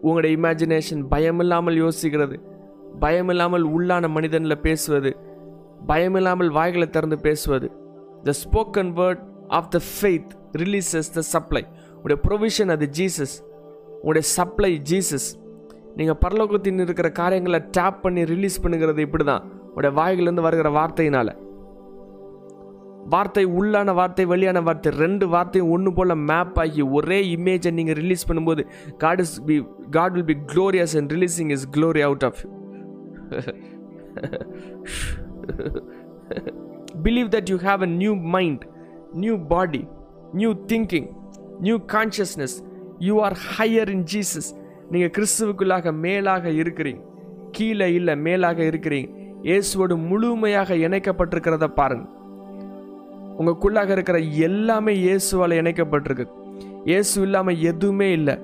உங்களுடைய 0.00 0.36
இமேஜினேஷன் 0.36 1.02
பயமில்லாமல் 1.10 1.76
யோசிக்கிறது. 1.84 2.36
பயமில்லாமல் 3.00 3.64
உள்ளான 3.76 4.08
மனிதனில் 4.08 4.60
பேசுவது. 4.60 5.16
பயமில்லாமல் 5.88 6.50
வாய்களை 6.50 6.90
திறந்து 6.90 7.18
பேசுவது. 7.18 7.70
The 8.22 8.32
spoken 8.42 8.90
word 9.00 9.22
of 9.48 9.70
the 9.70 9.80
faith 9.92 10.32
releases 10.52 11.10
the 11.14 11.20
supply 11.20 11.64
உடைய 12.02 12.20
ப்ரொவிஷன் 12.28 12.70
அது 12.70 12.88
ஜீசஸ் 12.98 13.36
உங்களுடைய 13.94 14.26
சப்ளை 14.36 14.80
ஜீசஸ் 14.90 15.28
நீங்கள் 15.96 16.18
பரலோகத்தின் 16.24 16.80
இருக்கிற 16.80 17.10
காரியங்களை 17.10 17.60
டேப் 17.70 18.02
பண்ணி 18.02 18.24
ரிலீஸ் 18.24 18.62
பண்ணுகிறது 18.62 18.98
இப்படி 18.98 19.24
தான் 19.24 19.44
உடைய 19.74 19.92
வாய்கிலேருந்து 20.00 20.46
வருகிற 20.46 20.70
வார்த்தையினால். 20.70 21.32
வார்த்தை 23.14 23.44
உள்ளான 23.60 23.92
வார்த்தை 23.94 24.24
வெளியான 24.32 24.60
வார்த்தை 24.60 24.92
ரெண்டு 24.92 25.28
வார்த்தையும் 25.28 25.70
ஒன்று 25.70 25.92
போல் 25.92 26.14
மேப் 26.30 26.58
ஆகி 26.64 26.82
ஒரே 26.82 27.18
இமேஜை 27.36 27.70
நீங்கள் 27.78 27.94
ரிலீஸ் 27.94 28.26
பண்ணும்போது 28.28 28.62
God 29.04 29.20
is 29.20 29.44
be 29.44 29.56
God 29.90 30.12
will 30.12 30.28
be 30.32 30.36
glorious 30.52 30.96
and 31.00 31.12
releasing 31.12 31.50
is 31.56 31.66
glory 31.76 32.02
out 32.08 32.24
of 32.28 32.40
believe 37.02 37.30
that 37.36 37.50
you 37.52 37.58
have 37.68 37.82
a 37.88 37.90
new 38.02 38.14
mind 38.14 38.64
new 39.14 39.38
body 39.54 39.86
new 40.32 40.52
thinking 40.72 41.08
new 41.60 41.78
consciousness 41.96 42.56
you 42.98 43.20
are 43.20 43.36
higher 43.56 43.90
in 43.96 44.06
Jesus 44.14 44.50
நீங்கள் 44.90 45.12
கிறிஸ்துவுக்குள்ளாக 45.16 45.92
மேலாக 45.92 46.48
இருக்கிறீங்க. 46.48 47.02
கீழே 47.56 47.94
இல்லை 47.94 48.16
மேலாக 48.16 48.58
இருக்கிறீங்க. 48.62 49.08
இயேசுவோடு 49.48 49.96
முழுமையாக 49.96 50.74
இணைக்கப்பட்டிருக்கிறத 50.74 51.66
பாருங்கள் 51.66 52.18
உங்களுக்குள்ளாக 53.40 53.90
இருக்கிற 53.96 54.18
எல்லாமே 54.48 54.92
இயேசுவால் 55.06 55.58
இணைக்கப்பட்டிருக்கு. 55.60 56.26
இயேசு 56.90 57.14
இல்லாமல் 57.26 57.62
எதுவுமே 57.70 58.08
இல்லை. 58.18 58.36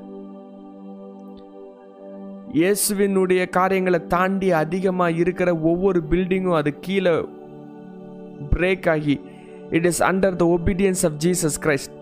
இயேசுவினுடைய 2.58 3.42
காரியங்களை 3.56 4.00
தாண்டி 4.12 4.48
அதிகமாக 4.60 5.18
இருக்கிற 5.22 5.48
ஒவ்வொரு 5.70 6.00
பில்டிங்கும் 6.10 6.58
அது 6.58 6.70
கீழே 6.86 7.14
பிரேக் 8.52 8.86
ஆகி 8.94 9.16
it 9.78 9.88
is 9.90 10.02
under 10.10 10.36
the 10.42 10.46
obedience 10.56 11.02
of 11.08 11.16
Jesus 11.24 11.58
Christ 11.64 11.94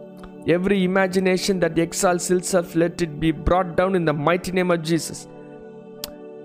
every 0.56 0.78
imagination 0.88 1.60
that 1.64 1.80
exalts 2.28 2.52
of 2.60 2.72
let 2.82 3.02
it 3.06 3.16
be 3.24 3.30
brought 3.48 3.72
down 3.80 3.96
in 4.00 4.08
the 4.10 4.14
mighty 4.28 4.52
name 4.58 4.70
of 4.76 4.84
Jesus 4.90 5.22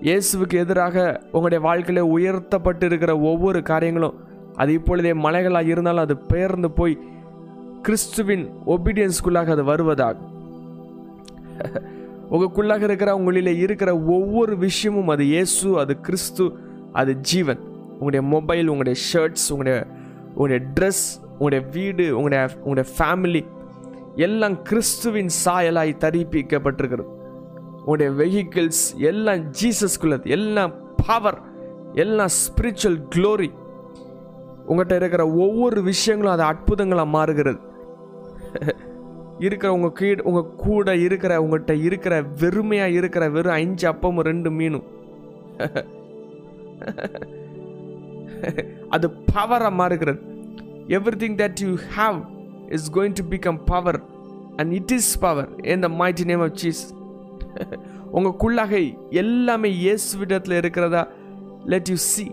இயேசுவுக்கு 0.08 0.58
எதிராக 0.64 0.96
உங்களுடைய 1.32 1.60
வாழ்க்கையில் 1.68 2.10
உயர்த்தப்பட்டு 2.16 2.86
இருக்கிற 2.90 3.14
ஒவ்வொரு 3.32 3.62
காரியங்களும் 3.62 4.18
அது 4.54 4.72
இப்பொழுதே 4.72 5.12
மலைகளாக 5.14 5.66
இருந்தாலும் 5.66 6.00
அது 6.00 6.16
பெயர்ந்து 6.16 6.70
போய் 6.70 6.98
கிறிஸ்துவின் 7.82 8.44
ஒபீடியன்ஸ்குள்ளாக 8.66 9.50
அது 9.50 9.64
வருவதாகும் 9.64 10.28
உங்களுக்குள்ளாக 12.30 12.82
இருக்கிற 12.82 13.16
உங்களில் 13.16 13.60
இருக்கிற 13.60 13.96
ஒவ்வொரு 13.96 14.56
விஷயமும் 14.56 15.08
அது 15.08 15.24
இயேசு 15.24 15.78
அது 15.78 16.00
கிறிஸ்து 16.00 16.52
அது 16.92 17.12
ஜீவன். 17.20 17.58
உங்களுடைய 17.92 18.22
மொபைல் 18.22 18.68
உங்களுடைய 18.68 19.00
ஷர்ட்ஸ் 19.12 19.52
உங்களுடைய 19.52 19.86
உங்களுடைய 20.34 20.72
ட்ரெஸ் 20.74 21.04
உங்களுடைய 21.32 21.70
வீடு 21.70 22.16
உங்களுடைய 22.16 22.50
உங்களுடைய 22.54 22.96
ஃபேமிலி 22.98 23.44
எல்லாம் 24.16 24.62
கிறிஸ்துவின் 24.62 25.30
சாயலாய் 25.44 26.00
தரிப்பிக்கப்பட்டிருக்கிறது. 26.00 27.08
உங்களுடைய 27.78 28.10
வெஹிக்கிள்ஸ் 28.10 28.96
எல்லாம் 28.96 29.38
ஜீசஸ்குள்ளது 29.38 30.24
எல்லாம் 30.24 30.74
பவர் 31.06 31.38
எல்லாம் 31.94 32.28
ஸ்பிரிச்சுவல் 32.28 33.00
க்ளோரி 33.14 33.50
உங்கள்கிட்ட 34.70 34.92
இருக்கிற 34.92 35.28
ஒவ்வொரு 35.28 35.82
விஷயங்களும் 35.82 36.32
அது 36.32 36.44
அற்புதங்களாக 36.44 37.06
மாறுகிறது. 37.06 37.58
இருக்கிற 39.38 39.72
உங்கள் 39.72 39.92
கீழ் 39.92 40.20
உங்கள் 40.20 40.56
கூட 40.56 40.96
இருக்கிற 40.96 41.42
உங்கள்கிட்ட 41.42 41.82
இருக்கிற 41.82 42.22
வெறுமையாக 42.22 42.90
இருக்கிற 42.90 43.30
வெறும் 43.30 43.52
அஞ்சு 43.52 43.92
அப்பமும் 43.92 44.20
ரெண்டு 44.20 44.50
மீனும். 44.50 44.82
அது 48.88 49.14
பவராக 49.34 49.72
மாறுகிறது. 49.72 50.18
Everything 51.16 51.42
that 51.42 51.60
you 51.60 51.76
have 51.96 52.22
is 52.68 52.92
going 52.92 53.12
to 53.12 53.30
become 53.30 53.64
power 53.64 54.00
and 54.56 54.72
it 54.72 54.90
is 54.90 55.18
power 55.18 55.48
in 55.64 55.80
the 55.80 55.88
mighty 55.88 56.24
name 56.24 56.40
of 56.40 56.54
Jesus 56.54 56.94
உங்களுக்குள்ளாக 58.12 58.94
எல்லாமே 59.10 59.70
இயேசு 59.70 60.18
விடத்தில் 60.18 60.56
இருக்கிறதா? 60.56 61.08
லெட் 61.66 61.88
யூ 61.88 61.94
சி 61.94 62.32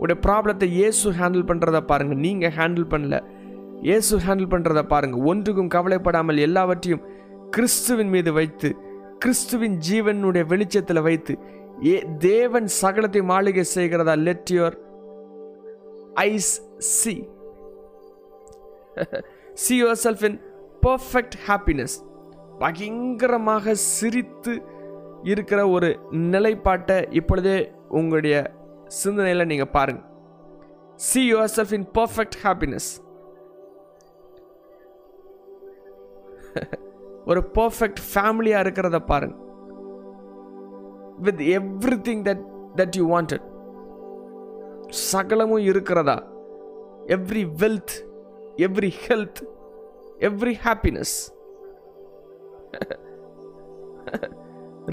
உடைய 0.00 0.16
ப்ராப்ளத்தை 0.26 0.66
இயேசு 0.78 1.08
ஹேண்டில் 1.10 1.48
பண்ணுறத 1.50 1.78
பாருங்கள் 1.84 2.22
நீங்கள் 2.26 2.54
ஹேண்டில் 2.58 2.90
பண்ணல. 2.92 3.16
இயேசு 3.82 4.14
ஹேண்டில் 4.18 4.52
பண்ணுறத 4.52 4.80
பாருங்கள் 4.86 5.24
ஒன்றுக்கும் 5.24 5.68
கவலைப்படாமல் 5.68 6.38
எல்லாவற்றையும் 6.38 7.04
கிறிஸ்துவின் 7.50 8.10
மீது 8.10 8.32
வைத்து 8.32 8.68
கிறிஸ்துவின் 9.18 9.76
ஜீவனுடைய 9.78 10.44
வெளிச்சத்தில் 10.46 11.02
வைத்து 11.02 11.34
ஏ 11.84 11.94
தேவன் 12.22 12.68
சகலத்தை 12.80 13.22
மாளிகை 13.22 13.64
செய்கிறதா 13.74 14.14
let 14.26 14.52
your 14.56 14.76
eyes 16.24 16.52
see 16.92 17.14
see 19.56 19.74
yourself 20.04 20.24
in 20.24 20.38
perfect 20.86 21.36
happiness 21.46 21.96
பயங்கரமாக 22.58 23.74
சிரித்து 23.90 24.54
இருக்கிற 25.24 25.60
ஒரு 25.68 25.88
நிலைப்பாட்டை 26.32 26.98
இப்பொழுதே 27.10 27.58
உங்களுடைய 27.88 28.36
சிந்தனையில் 28.98 29.48
நீங்கள் 29.50 29.74
பாருங்க. 29.76 30.02
See 31.08 31.20
yourself 31.56 31.74
in 31.78 31.86
perfect 31.98 32.38
happiness 32.44 32.88
ஒரு 37.30 37.40
பர்ஃபெக்ட் 37.58 38.00
ஃபேமிலியாக 38.10 38.64
இருக்கிறத 38.64 38.98
பாருங்க. 39.12 39.36
With 41.26 41.42
everything 42.08 42.22
that 42.28 42.42
that 42.80 42.96
you 43.00 43.04
wanted 43.12 43.46
சகலமும் 45.10 45.66
இருக்கிறதா? 45.70 46.16
Every 47.16 47.44
wealth 47.62 47.94
every 48.66 48.90
health 49.04 49.40
every 50.28 50.54
happiness 50.66 51.14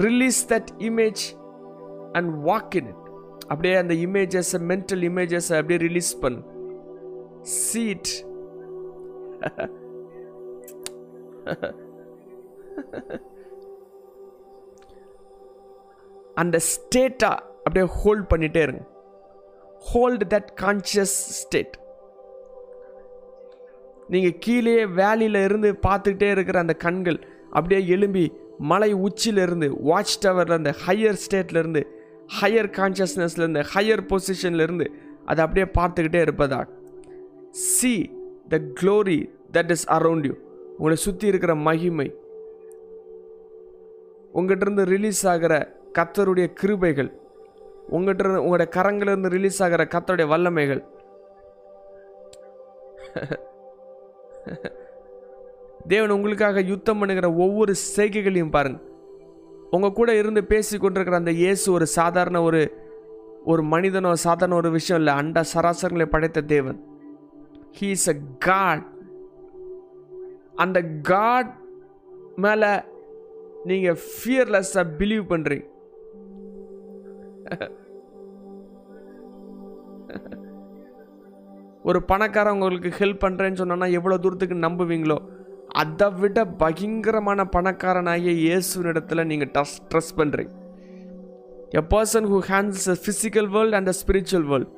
release 0.06 0.40
that 0.52 0.70
image 0.90 1.24
and 2.18 2.30
walk 2.48 2.76
in 2.80 2.90
it 2.92 3.07
அப்படியே 3.50 3.74
அந்த 3.82 3.94
இமேஜஸ் 4.06 4.52
மென்டல் 4.70 5.04
இமேஜஸை 5.10 5.56
அப்படியே 5.60 5.80
ரிலீஸ் 5.86 6.12
பண்ணு. 6.22 6.40
சீட் 7.66 8.10
அந்த 16.42 16.56
ஸ்டேட்டா 16.70 17.30
அப்படியே 17.64 17.86
ஹோல்ட் 18.00 18.26
பண்ணிட்டே 18.32 18.62
இருங்க. 18.66 18.82
ஹோல்டு 19.90 20.26
தட் 20.34 20.50
கான்சியஸ் 20.62 21.16
ஸ்டேட் 21.40 21.74
நீங்கள் 24.12 24.36
கீழே 24.44 24.76
வேலியில் 24.98 25.40
இருந்து 25.46 25.70
பார்த்துக்கிட்டே 25.86 26.28
இருக்கிற 26.34 26.58
அந்த 26.64 26.74
கண்கள் 26.84 27.18
அப்படியே 27.56 27.80
எழும்பி 27.94 28.24
மலை 28.70 28.90
உச்சியிலிருந்து 29.06 29.68
வாட்ச் 29.88 30.14
டவரில் 30.24 30.58
அந்த 30.58 30.72
ஹையர் 30.84 31.20
ஸ்டேட்லேருந்து 31.24 31.82
ஹையர் 32.40 32.70
கான்ஷியஸ்னஸ்லேருந்து 32.78 33.64
ஹையர் 33.74 34.02
பொசிஷன்லேருந்து 34.08 34.86
அதை 35.26 35.44
அப்படியே 35.44 35.66
பார்த்துக்கிட்டே 35.78 36.20
இருப்பதா? 36.26 36.68
See 37.50 38.10
the 38.48 38.58
glory 38.80 39.30
that 39.52 39.70
is 39.70 39.90
around 39.90 40.26
you 40.26 40.34
உங்களை 40.70 40.96
சுற்றி 40.96 41.26
இருக்கிற 41.26 41.54
மகிமை. 41.54 42.16
உங்கள்கிட்ட 44.34 44.60
இருந்து 44.60 44.84
ரிலீஸ் 44.84 45.26
ஆகிற 45.26 45.76
கத்தருடைய 45.98 46.52
கிருபைகள். 46.60 47.10
உங்கள்கிட்ட 47.90 48.18
இருந்து 48.18 48.42
உங்களுடைய 48.42 48.72
கரங்களிலிருந்து 48.76 49.28
ரிலீஸ் 49.28 49.62
ஆகிற 49.62 49.84
கத்தருடைய 49.84 50.26
வல்லமைகள். 50.34 50.82
தேவன் 55.88 56.10
உங்களுக்காக 56.10 56.60
யுத்தம் 56.60 56.98
பண்ணுகிற 56.98 57.32
ஒவ்வொரு 57.34 57.74
செய்கைகளையும் 57.96 58.50
பாருங்கள் 58.50 58.87
உங்கள் 59.70 59.96
கூட 59.98 60.10
இருந்து 60.16 60.42
பேசி 60.44 60.74
கொண்டிருக்கிற 60.78 61.16
அந்த 61.16 61.32
இயேசு 61.42 61.66
ஒரு 61.72 61.86
சாதாரண 61.98 62.42
ஒரு 62.42 62.60
ஒரு 63.44 63.62
மனிதனோ 63.62 64.10
சாதாரண 64.26 64.54
ஒரு 64.54 64.70
விஷயம் 64.70 65.00
இல்லை. 65.00 65.14
அண்ட 65.14 65.44
சராசரங்களை 65.54 66.06
படைத்த 66.14 66.40
தேவன். 66.54 66.78
ஹீ 67.78 67.88
இஸ் 67.96 68.08
அ 68.08 68.16
காட் 68.38 68.84
அந்த 70.56 70.78
காட் 71.02 71.50
மேலே 72.44 72.70
நீங்கள் 73.64 73.98
ஃபியர்லெஸ்ஸாக 74.06 74.94
பிலீவ் 74.98 75.24
பண்ணுறீங்க 75.32 75.66
ஒரு 81.82 81.98
பணக்காரன் 82.02 82.56
உங்களுக்கு 82.56 82.90
ஹெல்ப் 83.00 83.24
பண்ணுறேன்னு 83.24 83.60
சொன்னா 83.60 83.86
எவ்வளோ 83.98 84.16
தூரத்துக்கு 84.16 84.56
நம்புவீங்களோ 84.66 85.18
அதை 85.68 86.08
விட 86.20 86.44
பயங்கரமான 86.44 87.44
பணக்காரனாகிய 87.44 88.32
இயேசுனிடத்தில் 88.44 89.26
நீங்கள் 89.26 89.52
டஸ் 89.56 89.76
ட்ரெஸ் 89.90 90.12
பண்ணுறீங்க 90.16 90.54
a 91.80 91.82
person 91.94 92.28
who 92.32 92.38
hands 92.50 92.86
a 92.90 92.96
physical 93.04 93.48
world 93.56 93.76
and 93.78 93.88
a 93.88 93.96
spiritual 94.02 94.46
world 94.52 94.72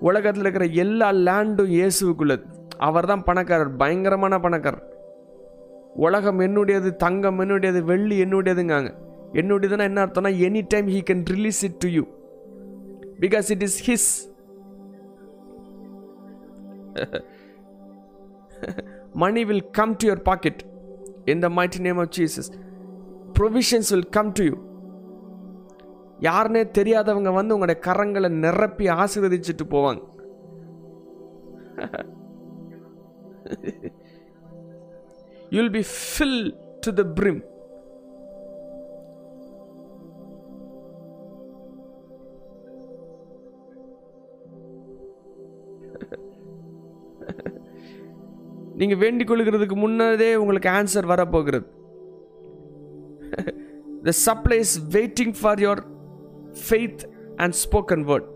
உலகத்தில் 0.00 0.44
இருக்கிற 0.44 0.66
எல்லா 0.84 1.12
லேண்டும் 1.28 1.72
இயேசுக்குள்ளது 1.78 2.44
அவர் 2.78 3.06
தான் 3.06 3.22
பணக்காரர் 3.22 3.76
பயங்கரமான 3.76 4.40
பணக்காரர். 4.40 4.84
உலகம் 6.06 6.40
என்னுடையது 6.40 6.96
தங்கம் 6.96 7.40
என்னுடையது 7.40 7.80
வெள்ளி 7.84 8.16
என்னுடையதுங்காங்க. 8.24 8.90
என்னுடையதுன்னா 9.40 9.84
என்ன 9.90 10.04
அர்த்தம்னா 10.06 10.32
any 10.46 10.62
time 10.68 10.86
he 10.86 11.00
can 11.10 11.24
release 11.34 11.64
it 11.64 11.78
to 11.78 11.88
you 11.88 12.04
because 13.20 13.50
it 13.54 13.62
is 13.62 13.78
his 13.88 14.10
money 19.14 19.44
will 19.44 19.62
come 19.78 19.96
to 19.96 20.06
your 20.06 20.16
pocket 20.16 20.64
in 21.26 21.40
the 21.40 21.50
mighty 21.50 21.80
name 21.82 21.98
of 21.98 22.10
Jesus. 22.10 22.50
Provisions 23.34 23.90
will 23.92 24.08
come 24.16 24.32
to 24.32 24.44
you. 24.44 24.56
யாருனே 26.20 26.70
தெரியாதவங்க 26.70 27.30
வந்து 27.32 27.54
உங்களுடைய 27.54 27.80
கரங்களை 27.86 28.28
நிரப்பி 28.44 28.86
ஆசீர்வதிச்சுட்டு 29.02 29.64
போவாங்க 29.74 30.02
you'll 35.50 35.72
be 35.76 35.82
fill 35.94 36.40
to 36.80 36.92
the 36.92 37.02
brim 37.02 37.40
நீங்கள் 48.80 49.00
வேண்டிக் 49.02 49.30
கொள்கிறதுக்கு 49.30 49.76
முன்னதே 49.84 50.28
உங்களுக்கு 50.42 50.68
ஆன்சர் 50.78 51.10
வரப்போகிறது. 51.12 51.66
The 54.06 54.12
supply 54.26 54.58
is 54.64 54.76
waiting 54.96 55.34
for 55.40 55.60
your 55.64 55.82
faith 56.62 57.02
and 57.42 57.56
spoken 57.62 58.04
word 58.10 58.28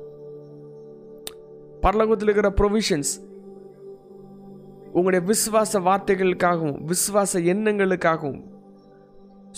பரலோகத்தில் 1.85 2.29
இருக்கிற 2.29 2.51
ப்ரொவிஷன்ஸ் 2.61 3.13
உங்களுடைய 4.97 5.23
விசுவாச 5.31 5.81
வார்த்தைகளுக்காகவும் 5.89 6.79
விசுவாச 6.93 7.41
எண்ணங்களுக்காகவும் 7.55 8.43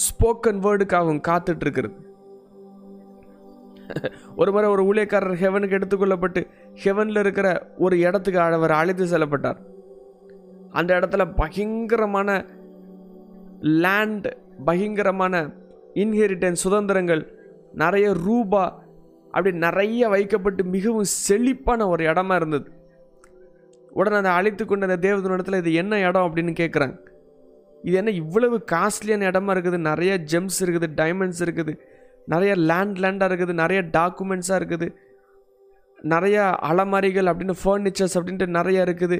ஸ்போக்கன் 0.06 0.60
வேர்டுக்காகவும் 0.66 1.22
காத்துட்டு 1.28 1.64
இருக்கிறது 1.66 1.96
ஒரு 4.40 4.50
முறை 4.54 4.68
ஒரு 4.74 4.82
ஊழியக்காரர் 4.90 5.40
ஹெவனுக்கு 5.42 5.76
எடுத்துக்கொள்ளப்பட்டு 5.78 6.40
ஹெவனில் 6.84 7.20
இருக்கிற 7.24 7.48
ஒரு 7.84 7.96
இடத்துக்கு 7.98 8.40
அவர் 8.58 8.78
அழைத்து 8.80 9.04
செல்லப்பட்டார். 9.12 9.60
அந்த 10.78 10.90
இடத்துல 10.98 11.22
பயங்கரமான 11.40 12.30
லேண்ட் 13.84 14.28
பயங்கரமான 14.68 15.34
இன்ஹெரிட்டன்ஸ் 16.02 16.64
சுதந்திரங்கள் 16.64 17.22
நிறைய 17.82 18.06
ரூபா 18.26 18.64
அப்படி 19.34 19.50
நிறைய 19.66 20.02
வைக்கப்பட்டு 20.14 20.62
மிகவும் 20.74 21.08
செழிப்பான 21.26 21.88
ஒரு 21.92 22.02
இடமா 22.10 22.34
இருந்தது. 22.40 22.68
உடனே 23.98 24.16
அதை 24.20 24.30
அழைத்து 24.38 24.62
கொண்ட 24.64 24.86
அந்த 24.88 24.98
தேவதன் 25.04 25.34
இடத்துல 25.36 25.58
இது 25.62 25.70
என்ன 25.82 25.98
இடம்? 26.08 26.26
அப்படின்னு 26.28 26.52
கேட்குறாங்க 26.60 26.96
இது 27.86 27.94
என்ன 28.00 28.10
இவ்வளவு 28.22 28.56
காஸ்ட்லியான 28.72 29.26
இடமா 29.30 29.52
இருக்குது? 29.54 29.78
நிறைய 29.88 30.12
ஜெம்ஸ் 30.32 30.58
இருக்குது 30.64 30.88
டைமண்ட்ஸ் 31.00 31.42
இருக்குது 31.46 31.72
நிறைய 32.32 32.52
லேண்ட் 32.70 32.98
லேண்டாக 33.04 33.28
இருக்குது 33.30 33.54
நிறைய 33.62 33.80
டாக்குமெண்ட்ஸாக 33.96 34.60
இருக்குது 34.60 34.86
நிறைய 36.12 36.38
அலமாரிகள் 36.70 37.30
அப்படின்னு 37.30 37.54
ஃபர்னிச்சர்ஸ் 37.62 38.16
அப்படின்ட்டு 38.18 38.46
நிறைய 38.58 38.86
இருக்குது. 38.86 39.18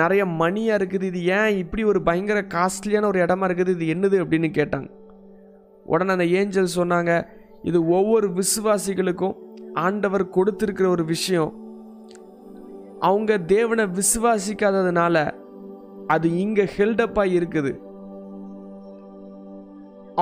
நிறைய 0.00 0.22
மணியாக 0.40 0.78
இருக்குது 0.78 1.06
இது 1.10 1.20
ஏன் 1.38 1.56
இப்படி 1.62 1.84
ஒரு 1.84 2.02
பயங்கர 2.02 2.38
காஸ்ட்லியான 2.54 3.08
ஒரு 3.12 3.18
இடமா 3.24 3.46
இருக்குது 3.48 3.74
இது 3.76 3.86
என்னது 3.94 4.16
அப்படின்னு 4.22 4.50
கேட்டாங்க. 4.58 4.88
உடனே 5.86 6.12
அந்த 6.16 6.26
ஏஞ்சல் 6.38 6.76
சொன்னாங்க 6.78 7.12
இது 7.62 7.78
ஒவ்வொரு 7.98 8.26
விசுவாசிகளுக்கும் 8.40 9.36
ஆண்டவர் 9.86 10.24
கொடுத்துருக்கிற 10.36 10.88
ஒரு 10.88 11.04
விஷயம். 11.04 11.52
அவங்க 13.08 13.32
தேவனை 13.54 13.84
விசுவாசிக்காததுனால 13.98 15.16
அது 16.14 16.26
இங்கே 16.44 16.64
ஹெல்டப்பாக 16.76 17.34
இருக்குது. 17.38 17.72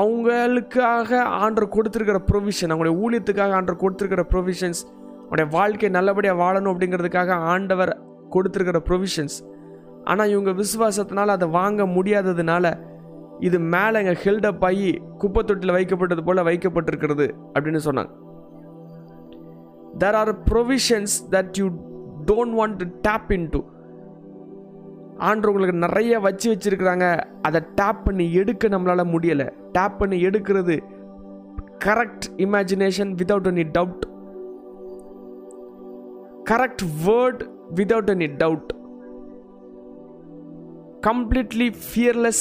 அவங்களுக்காக 0.00 1.10
ஆண்டர் 1.44 1.74
கொடுத்துருக்கிற 1.76 2.18
ப்ரொவிஷன் 2.30 2.70
அவங்களுடைய 2.72 2.96
ஊழியத்துக்காக 3.04 3.56
ஆண்டர் 3.58 3.82
கொடுத்துருக்கிற 3.82 4.22
ப்ரொவிஷன்ஸ் 4.34 4.80
அவனுடைய 5.24 5.48
வாழ்க்கை 5.56 5.88
நல்லபடியாக 5.96 6.40
வாழணும் 6.42 6.72
அப்படிங்கிறதுக்காக 6.72 7.36
ஆண்டவர் 7.54 7.92
கொடுத்துருக்கிற 8.34 8.80
ப்ரொவிஷன்ஸ் 8.88 9.36
ஆனால் 10.04 10.30
இவங்க 10.30 10.52
விசுவாசத்தினால் 10.62 11.34
அதை 11.36 11.48
வாங்க 11.48 11.82
முடியாததுனால 11.86 12.66
இது 13.40 13.58
மேலே 13.74 13.98
எங்கள் 14.02 14.20
ஹெல்டப் 14.24 14.64
ஆகி 14.64 14.90
குப்பை 15.18 15.42
தொட்டியில் 15.44 15.76
வைக்கப்பட்டது 15.76 16.22
போல் 16.24 16.46
வைக்கப்பட்டிருக்கிறது 16.48 17.26
அப்படின்னு 17.54 17.80
சொன்னாங்க. 17.84 18.12
There 19.98 20.14
are 20.14 20.32
provisions 20.50 21.14
that 21.30 21.52
you 21.58 21.66
don't 22.30 22.56
want 22.60 22.76
to 22.82 22.86
tap 23.08 23.32
into 23.48 23.60
ஆண்டு 25.28 25.48
உங்களுக்கு 25.48 25.76
நிறைய 25.86 26.20
வச்சு 26.20 26.46
வச்சுருக்கிறாங்க. 26.54 27.06
அதை 27.42 27.60
டேப் 27.74 28.04
பண்ணி 28.04 28.26
எடுக்க 28.32 28.68
நம்மளால் 28.68 29.12
முடியலை. 29.14 29.48
டேப் 29.72 29.98
பண்ணி 29.98 30.16
எடுக்கிறது 30.26 30.76
correct 31.84 32.26
imagination 32.36 33.12
without 33.20 33.48
any 33.52 33.64
doubt 33.78 34.04
correct 36.50 36.84
word 37.06 37.42
without 37.74 38.12
any 38.14 38.28
doubt 38.42 38.70
completely 41.02 41.68
fearless, 41.92 42.40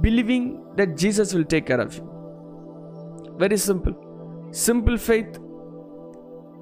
believing 0.00 0.44
that 0.78 0.96
Jesus 0.96 1.34
will 1.34 1.48
take 1.54 1.66
care 1.66 1.80
of 1.80 1.94
you. 1.96 2.04
Very 3.38 3.58
simple. 3.58 3.94
Simple 4.66 4.96
faith 4.98 5.32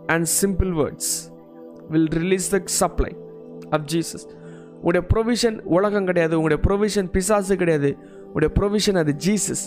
and 0.09 0.29
simple 0.29 0.73
words 0.75 1.31
will 1.91 2.09
release 2.21 2.49
the 2.49 2.63
supply 2.81 3.13
of 3.73 3.83
Jesus. 3.95 4.25
உடைய 4.89 5.03
provision 5.13 5.57
உலகம் 5.77 6.07
கிடையாது 6.09 6.35
உங்களுடைய 6.39 6.61
provision 6.67 7.07
பிசாசு 7.15 7.55
கிடையாது 7.61 7.91
உடைய 8.35 8.51
provision 8.59 8.99
அது 9.03 9.13
Jesus 9.27 9.63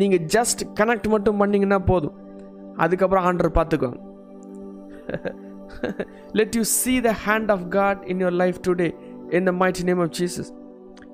நீங்கள் 0.00 0.22
just 0.34 0.60
connect 0.80 1.08
மட்டும் 1.14 1.40
பண்ணிங்கன்னா 1.42 1.78
போதும் 1.90 2.16
அதுக்கப்புறம் 2.84 3.26
ஆண்டர் 3.30 3.50
பார்த்துக்கோங்க 3.58 3.98
let 6.38 6.54
you 6.58 6.62
see 6.78 6.94
the 7.08 7.12
hand 7.24 7.50
of 7.54 7.64
God 7.76 8.00
in 8.12 8.20
your 8.24 8.38
life 8.42 8.60
today 8.66 8.88
இந்த 9.30 9.52
மைட்டி 9.52 9.82
நேம் 9.82 9.98
ஆஃப் 9.98 10.10
ஜீசஸ் 10.18 10.64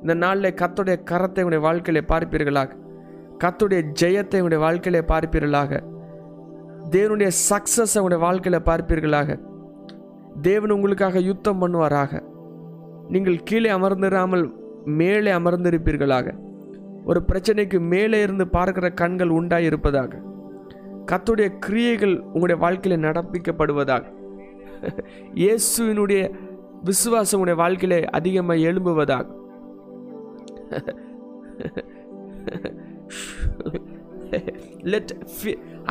இந்த 0.00 0.14
நாளில் 0.14 0.54
கத்துடைய 0.54 0.96
கரத்தை 1.10 1.42
உங்களுடைய 1.42 1.58
வாழ்க்கையிலே 1.58 2.06
பார்ப்பீர்களாக. 2.06 2.76
கத்துடைய 3.44 3.82
ஜெயத்தை 4.00 4.40
உங்களுடைய 4.40 4.64
வாழ்க்கையிலே 4.64 5.04
பார்ப்பீர்களாக. 5.06 5.82
தேவனுடைய 6.90 7.30
சக்ஸஸ் 7.50 7.94
உங்களுடைய 7.94 8.24
வாழ்க்கையில் 8.24 8.62
பார்ப்பீர்களாக. 8.62 9.40
தேவன் 10.42 10.70
உங்களுக்காக 10.70 11.18
யுத்தம் 11.18 11.60
பண்ணுவாராக. 11.60 12.22
நீங்கள் 13.08 13.42
கீழே 13.42 13.70
அமர்ந்திராமல் 13.70 14.52
மேலே 14.84 15.32
அமர்ந்திருப்பீர்களாக. 15.32 16.34
ஒரு 17.04 17.22
பிரச்சனைக்கு 17.32 17.80
மேலே 17.80 18.22
இருந்து 18.22 18.48
பார்க்கிற 18.48 18.90
கண்கள் 18.90 19.28
உண்டாய் 19.28 19.64
இருப்பதாக 19.64 20.18
கத்துடைய 21.12 21.58
கிரியைகள் 21.58 22.20
உங்களுடைய 22.20 22.60
வாழ்க்கையில் 22.60 23.00
நடப்பிக்கப்படுவதாக. 23.00 24.02
இயேசுவினுடைய 25.34 26.34
விசுவாசம் 26.88 27.40
உடைய 27.42 27.56
வாழ்க்கையில 27.62 27.96
அதிகமாக 28.18 28.64
எழும்புவதாக 28.68 29.26
let 34.92 35.12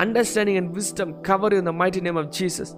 understanding 0.03 0.59
and 0.61 0.71
wisdom 0.79 1.11
cover 1.29 1.53
in 1.53 1.69
the 1.69 1.73
mighty 1.81 2.01
name 2.07 2.19
of 2.23 2.31
Jesus 2.39 2.73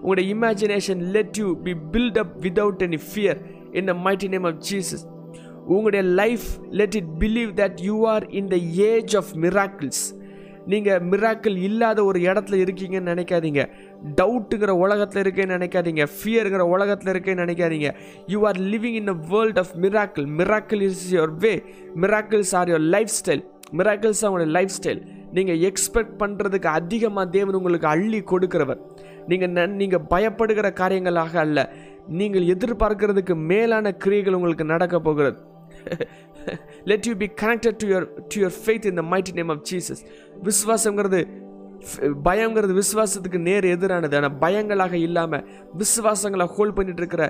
உங்களுடைய 0.00 0.26
imagination 0.36 1.02
let 1.16 1.38
you 1.42 1.48
be 1.66 1.74
built 1.94 2.18
up 2.24 2.34
without 2.46 2.82
any 2.88 3.00
fear 3.10 3.40
in 3.72 3.88
the 3.92 3.94
mighty 4.06 4.28
name 4.28 4.48
of 4.52 4.60
Jesus 4.70 5.04
உங்களுடைய 5.66 6.02
life 6.22 6.48
let 6.80 6.96
it 7.00 7.10
believe 7.24 7.50
that 7.62 7.80
you 7.88 7.96
are 8.14 8.26
in 8.40 8.50
the 8.54 8.58
age 8.90 9.14
of 9.16 9.32
miracles 9.44 10.04
நீங்கள் 10.72 11.02
miracle 11.10 11.56
இல்லாத 11.68 11.98
ஒரு 12.04 12.18
இடத்துல 12.18 12.56
இருக்கீங்கன்னு 12.62 13.12
நினைக்காதீங்க. 13.12 13.62
டவுட்டுங்கிற 14.20 14.72
உலகத்தில் 14.84 15.22
இருக்கேன்னு 15.22 15.56
நினைக்காதீங்க. 15.56 16.04
ஃபியருங்கிற 16.16 16.64
உலகத்தில் 16.74 17.12
இருக்கேன்னு 17.14 17.44
நினைக்காதீங்க. 17.44 17.90
You 18.34 18.38
are 18.50 18.60
living 18.72 18.98
in 19.00 19.12
a 19.14 19.18
world 19.32 19.60
of 19.62 19.72
miracle 19.84 20.26
miracle 20.40 20.82
is 20.88 21.04
your 21.16 21.34
way 21.44 21.52
miracles 22.04 22.54
are 22.60 22.70
your 22.72 22.86
life 22.96 23.12
style 23.18 23.44
miracles 23.78 24.22
அவங்களுடைய 24.24 24.52
லைஃப் 24.58 24.74
ஸ்டைல் 24.78 25.00
நீங்கள் 25.36 25.60
எக்ஸ்பெக்ட் 25.68 26.14
பண்ணுறதுக்கு 26.22 26.68
அதிகமாக 26.80 27.26
தேவன் 27.36 27.56
உங்களுக்கு 27.58 27.88
அள்ளி 27.94 28.20
கொடுக்கிறவர். 28.32 28.80
நீங்கள் 29.30 29.74
நீங்கள் 29.80 30.04
பயப்படுகிற 30.12 30.66
காரியங்களாக 30.80 31.34
அல்ல. 31.44 31.58
நீங்கள் 32.20 32.44
எதிர்பார்க்கறதுக்கு 32.54 33.34
மேலான 33.50 33.92
கிரியைகள் 34.04 34.36
உங்களுக்கு 34.38 34.66
நடக்க 34.74 34.96
போகிறது. 35.06 35.38
Let 36.90 37.06
you 37.08 37.14
be 37.22 37.28
connected 37.42 37.78
to 37.82 37.86
your 37.92 38.06
to 38.30 38.36
your 38.42 38.56
faith 38.62 38.86
in 38.90 38.98
the 39.00 39.04
mighty 39.12 39.32
name 39.38 39.50
of 39.54 39.64
Jesus 39.70 40.02
விஸ்வாசங்கிறது 40.48 41.20
Eh, 42.04 42.10
பயங்கிறது 42.26 42.72
விசுவாசத்துக்கு 42.80 43.38
நேர் 43.48 43.66
எதிரானது. 43.74 44.14
ஆனால் 44.18 44.36
பயங்களாக 44.44 44.94
இல்லாமல் 45.06 45.44
விசுவாசங்களை 45.82 46.46
ஹோல்ட் 46.56 46.76
பண்ணிட்டு 46.78 47.02
இருக்கிற 47.02 47.24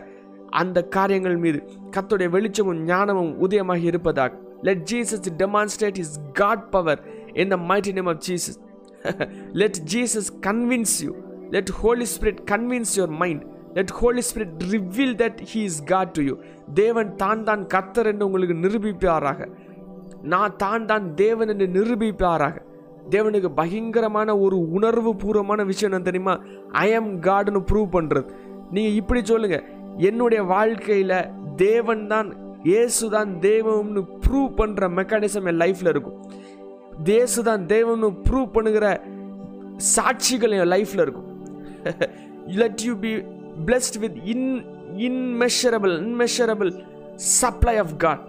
அந்த 0.61 0.79
காரியங்கள் 0.97 1.37
மீது 1.45 1.59
கத்துடைய 1.95 2.29
வெளிச்சமும் 2.37 2.81
ஞானமும் 2.91 3.33
உதயமாக 3.47 3.83
இருப்பதாக. 3.91 4.33
Let 4.69 4.85
Jesus 4.93 5.27
demonstrate 5.43 5.99
is 6.03 6.15
God 6.41 6.65
power 6.75 7.01
in 7.43 7.53
the 7.55 7.59
mighty 7.71 7.93
name 7.99 8.11
of 8.13 8.23
Jesus 8.29 8.59
let 9.63 9.81
Jesus 9.95 10.31
convince 10.49 10.97
you 11.07 11.13
let 11.57 11.73
Holy 11.83 12.07
Spirit 12.15 12.41
convince 12.53 12.95
your 12.99 13.15
mind 13.23 13.43
let 13.79 13.93
Holy 14.01 14.23
Spirit 14.31 14.63
reveal 14.75 15.17
that 15.23 15.41
he 15.51 15.63
is 15.71 15.81
God 15.93 16.13
to 16.19 16.23
you 16.29 16.37
தேவன் 16.83 17.11
தான் 17.25 17.45
தான் 17.51 17.65
கத்தர் 17.75 18.11
என்று 18.13 18.27
உங்களுக்கு 18.29 18.57
நிரூபிப்பாராக. 18.65 19.41
நான் 20.33 20.57
தான் 20.65 20.87
தான் 20.91 21.05
தேவன் 21.25 21.51
என்று 21.55 21.67
நிரூபிப்பாராக. 21.79 22.57
தேவனுக்கு 23.15 23.51
பயங்கரமான 23.61 24.29
ஒரு 24.45 24.57
உணர்வு 24.77 25.11
பூர்வமான 25.23 25.61
விஷயம் 25.71 25.91
என்ன 25.91 26.07
தெரியுமா? 26.09 26.35
ஐ 26.85 26.87
எம் 26.99 27.11
காட்னு 27.27 27.61
ப்ரூவ் 27.71 27.89
பண்ணுறது 27.97 28.29
நீங்கள் 28.77 28.97
இப்படி 29.01 29.21
சொல்லுங்கள் 29.33 29.67
என்னுடைய 30.09 30.41
வாழ்க்கையில் 30.55 31.19
தேவன் 31.67 32.03
தான் 32.13 32.29
இயேசு 32.71 33.05
தான் 33.17 33.31
தெய்வம்னு 33.47 34.03
ப்ரூவ் 34.25 34.51
பண்ணுற 34.61 34.89
மெக்கானிசம் 34.99 35.47
என் 35.51 35.61
லைஃப்பில் 35.65 35.93
இருக்கும். 35.93 36.19
தேசு 37.13 37.41
தான் 37.49 37.63
தெய்வம்னு 37.73 38.09
ப்ரூவ் 38.29 38.49
பண்ணுகிற 38.57 38.87
சாட்சிகள் 39.95 40.57
என் 40.59 40.73
லைஃப்பில் 40.75 41.05
இருக்கும். 41.05 41.29
Let 42.63 42.83
you 42.89 42.95
be 43.07 43.13
blessed 43.69 43.99
with 44.05 44.19
in 44.35 44.49
immeasurable 45.09 45.95
immeasurable 46.07 46.73
supply 47.41 47.77
of 47.85 47.95
God 48.05 48.23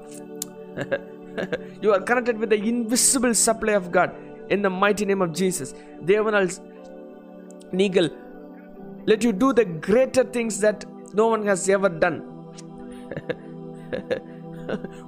you 1.83 1.89
are 1.95 2.05
connected 2.11 2.39
with 2.43 2.53
the 2.55 2.59
invisible 2.71 3.33
supply 3.47 3.75
of 3.79 3.91
God 3.97 4.13
in 4.47 4.63
the 4.63 4.71
mighty 4.81 5.05
name 5.05 5.23
of 5.25 5.35
Jesus 5.39 5.71
தேவனால் 6.05 6.49
நீங்கள் 7.73 8.09
let 9.05 9.25
you 9.27 9.33
do 9.43 9.49
the 9.53 9.63
greater 9.87 10.29
things 10.37 10.59
that 10.65 10.83
no 11.13 11.25
one 11.35 11.45
has 11.49 11.65
ever 11.75 11.97
done 12.03 12.19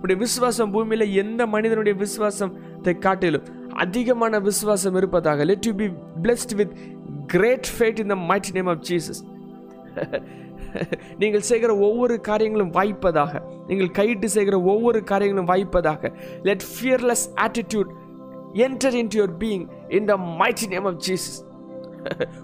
உடைய 0.02 0.17
விசுவாசம் 0.17 0.71
பூமியில் 0.71 1.06
எந்த 1.23 1.41
மனிதனுடைய 1.47 1.95
விசுவாசத்தை 2.04 2.93
காட்டிலும் 2.99 3.47
அதிகமான 3.78 4.39
விசுவாசம் 4.41 4.95
இருப்பதாக 4.95 5.45
let 5.45 5.67
you 5.69 5.73
be 5.82 5.88
blessed 6.23 6.54
with 6.60 6.73
great 7.34 7.69
faith 7.75 7.99
in 7.99 8.12
the 8.13 8.17
mighty 8.30 8.52
name 8.52 8.69
of 8.73 8.84
Jesus 8.89 9.21
நீங்கள் 11.19 11.47
செய்கிற 11.49 11.71
ஒவ்வொரு 11.80 12.15
காரியங்களும் 12.21 12.73
வாய்ப்பதாக 12.73 13.34
நீங்கள் 13.67 13.91
கையிட்டு 13.91 14.28
செய்கிற 14.36 14.56
ஒவ்வொரு 14.71 14.99
காரியங்களும் 15.04 15.49
வாய்ப்பதாக 15.52 16.12
let 16.43 16.65
fearless 16.71 17.25
attitude 17.41 17.89
enter 18.53 18.93
in 18.93 19.07
your 19.07 19.35
being 19.39 19.65
in 19.89 20.05
the 20.05 20.17
mighty 20.17 20.67
name 20.67 20.85
of 20.85 20.99
Jesus 21.07 21.38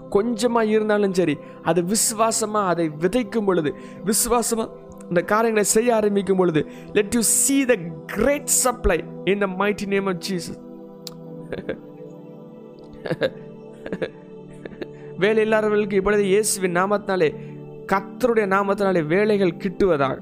கொஞ்சமாக 0.08 0.66
இருந்தாலும் 0.66 1.14
சரி 1.14 1.36
அது 1.62 1.84
விசுவாசமாக 1.84 2.66
அதை 2.66 2.88
விதைக்கும் 2.88 3.44
பொழுது 3.44 3.74
விசுவாசமாக 4.04 4.84
இந்த 5.08 5.22
காரியங்களை 5.22 5.64
செய்ய 5.64 5.94
ஆரம்பிக்கும் 5.94 6.36
பொழுது 6.36 6.66
let 6.92 7.14
you 7.14 7.20
see 7.20 7.64
the 7.64 7.76
great 8.06 8.46
supply 8.46 9.04
in 9.24 9.38
the 9.38 9.46
mighty 9.46 9.86
name 9.86 10.06
of 10.06 10.22
Jesus 10.28 10.58
வேலை 15.18 15.42
இல்லாதவர்களுக்கு 15.42 15.96
இப்பொழுது 15.96 16.24
இயேசுவின் 16.24 16.76
நாமத்தினாலே 16.76 17.28
கத்தருடைய 17.92 18.46
நாமத்தினாலே 18.46 19.06
வேலைகள் 19.06 19.58
கிட்டுவதாக. 19.58 20.16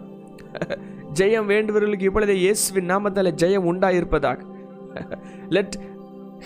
ஜெயம் 1.18 1.48
வேண்டுவர்களுக்கு 1.48 2.02
இப்பொழுது 2.02 2.34
இயேசுவின் 2.38 2.90
நாமத்தாலே 2.90 3.30
ஜெயம் 3.42 3.68
உண்டாயிருப்பதாக. 3.72 4.38
Let 5.56 5.76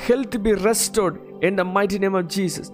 health 0.07 0.39
be 0.47 0.55
restored 0.69 1.19
in 1.49 1.59
the 1.61 1.67
mighty 1.77 1.99
name 2.05 2.17
of 2.21 2.31
Jesus 2.37 2.71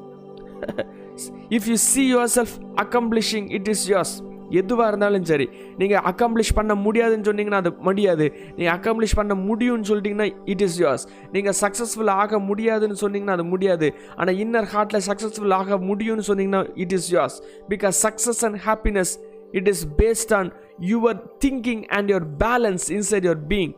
if 1.57 1.67
you 1.73 1.79
see 1.91 2.05
yourself 2.37 2.55
accomplishing 2.85 3.49
it 3.59 3.69
is 3.75 3.85
yours 3.95 4.15
எதுவாக 4.61 4.89
இருந்தாலும் 4.91 5.27
சரி. 5.29 5.47
நீங்கள் 5.81 6.03
அக்காம்ப்ளிஷ் 6.09 6.53
பண்ண 6.57 6.73
முடியாதுன்னு 6.83 7.27
சொன்னீங்கன்னா 7.29 7.61
அது 7.63 7.71
முடியாது. 7.87 8.27
நீங்கள் 8.57 8.75
அக்காம்ப்ளிஷ் 8.77 9.15
பண்ண 9.21 9.35
முடியும்னு 9.47 9.87
சொல்லிட்டிங்கன்னா 9.91 10.27
இட் 10.53 10.63
இஸ் 10.67 10.77
யோர்ஸ் 10.83 11.05
நீங்கள் 11.35 11.57
சக்ஸஸ்ஃபுல் 11.63 12.13
ஆக 12.23 12.39
முடியாதுன்னு 12.49 12.99
சொன்னீங்கன்னா 13.03 13.37
அது 13.39 13.47
முடியாது. 13.53 13.89
ஆனால் 14.19 14.39
இன்னர் 14.45 14.69
ஹார்ட்டில் 14.75 15.05
சக்ஸஸ்ஃபுல் 15.09 15.57
ஆக 15.61 15.79
முடியும்னு 15.91 16.27
சொன்னீங்கன்னா 16.31 16.63
it 16.85 16.95
is 16.99 17.09
yours 17.17 17.39
because 17.73 18.03
success 18.07 18.43
and 18.49 18.61
happiness 18.69 19.15
it 19.61 19.71
is 19.75 19.85
based 20.03 20.35
on 20.41 20.51
your 20.93 21.19
thinking 21.47 21.83
and 21.99 22.13
your 22.15 22.29
balance 22.45 22.87
inside 22.99 23.27
your 23.31 23.43
being 23.55 23.75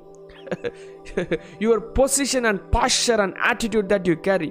your 1.65 1.83
position 1.99 2.47
and 2.51 2.63
posture 2.77 3.21
and 3.27 3.37
attitude 3.51 3.89
that 3.95 4.09
you 4.11 4.17
carry 4.29 4.51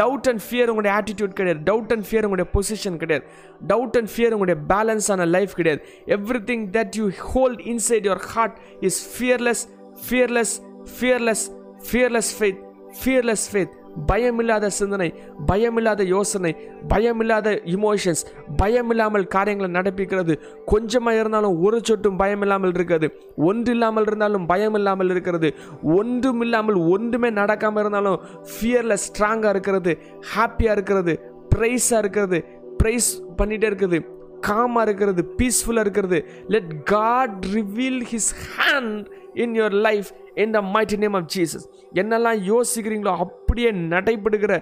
doubt 0.00 0.28
and 0.30 0.42
fear 0.44 0.70
உங்களுடைய 0.72 0.92
attitude 0.98 1.34
கிடையாது. 1.38 1.60
Doubt 1.70 1.92
and 1.94 2.06
fear 2.08 2.26
உங்களுடைய 2.26 2.48
position 2.54 2.96
கிடையாது. 3.02 3.24
Doubt 3.72 3.96
and 4.00 4.10
fear 4.14 4.34
உங்களுடைய 4.36 4.58
பேலன்ஸான 4.72 5.26
life 5.36 5.54
கிடையாது. 5.58 5.80
Everything 6.50 6.64
that 6.76 6.96
you 7.00 7.06
hold 7.32 7.60
inside 7.72 8.06
your 8.10 8.24
heart 8.34 8.56
is 8.88 9.00
fearless 9.16 9.64
fearless 10.08 10.54
fearless 10.98 11.44
fearless 11.90 12.30
faith 12.38 12.62
fearless 13.02 13.46
faith 13.52 13.74
பயமில்லாத 14.10 14.70
சிந்தனை 14.78 15.08
பயமில்லாத 15.50 16.02
யோசனை 16.14 16.52
பயமில்லாத 16.92 17.48
இமோஷன்ஸ் 17.76 18.22
பயமில்லாமல் 18.60 19.26
காரியங்களை 19.34 19.70
நடப்பிக்கிறது. 19.78 20.34
கொஞ்சமாக 20.72 21.20
இருந்தாலும் 21.20 21.56
ஒரு 21.66 21.80
சொட்டும் 21.88 22.18
பயமில்லாமல் 22.22 22.74
இருக்கிறது. 22.76 23.08
ஒன்று 23.50 23.72
இல்லாமல் 23.76 24.06
இருந்தாலும் 24.10 24.46
பயம் 24.46 24.76
இல்லாமல் 24.80 25.12
இருக்கிறது. 25.14 25.50
ஒன்றும் 25.98 26.42
இல்லாமல் 26.46 26.78
ஒன்றுமே 26.94 27.30
நடக்காமல் 27.40 27.82
இருந்தாலும் 27.84 28.20
ஃபியரில் 28.52 29.02
ஸ்ட்ராங்காக 29.06 29.54
இருக்கிறது 29.54 29.94
ஹாப்பியாக 30.34 30.76
இருக்கிறது 30.78 31.14
ப்ரைஸாக 31.54 32.02
இருக்கிறது 32.04 32.40
ப்ரைஸ் 32.82 33.10
பண்ணிகிட்டே 33.40 33.68
இருக்குது. 33.70 33.98
காமாக 34.46 34.84
இருக்கிறது 34.86 35.22
பீஸ்ஃபுல்லாக 35.38 35.84
இருக்கிறது. 35.86 36.18
Let 36.54 36.72
God 36.94 37.36
reveal 37.54 38.02
his 38.10 38.30
hand 38.56 39.06
in 39.44 39.54
your 39.58 39.76
life 39.88 40.10
in 40.42 40.52
the 40.56 40.60
mighty 40.74 40.96
name 41.04 41.16
of 41.20 41.28
Jesus 41.36 41.66
என்னெல்லாம் 42.02 42.38
யோசிக்கிறீங்களோ 42.52 43.14
அப் 43.24 43.45
அப்படியே 43.56 43.86
நடைபெறுகிற 43.92 44.54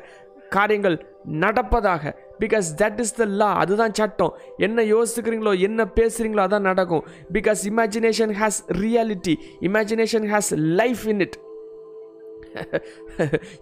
காரியங்கள் 0.49 0.97
நடப்பதாக. 1.41 2.03
Because 2.41 2.67
that 2.81 2.99
is 3.05 3.15
the 3.15 3.25
law 3.41 3.49
அதுதான் 3.63 3.95
சட்டம். 3.99 4.33
என்ன 4.67 4.83
யோசிக்கிறீங்களோ 4.83 5.53
என்ன 5.69 5.87
பேசுகிறீங்களோ 5.99 6.43
அதான் 6.47 6.69
நடக்கும். 6.71 7.05
Because 7.33 7.63
imagination 7.71 8.35
has 8.41 8.61
reality 8.83 9.35
imagination 9.69 10.27
has 10.35 10.51
life 10.81 11.03
in 11.13 11.23
it 11.27 11.37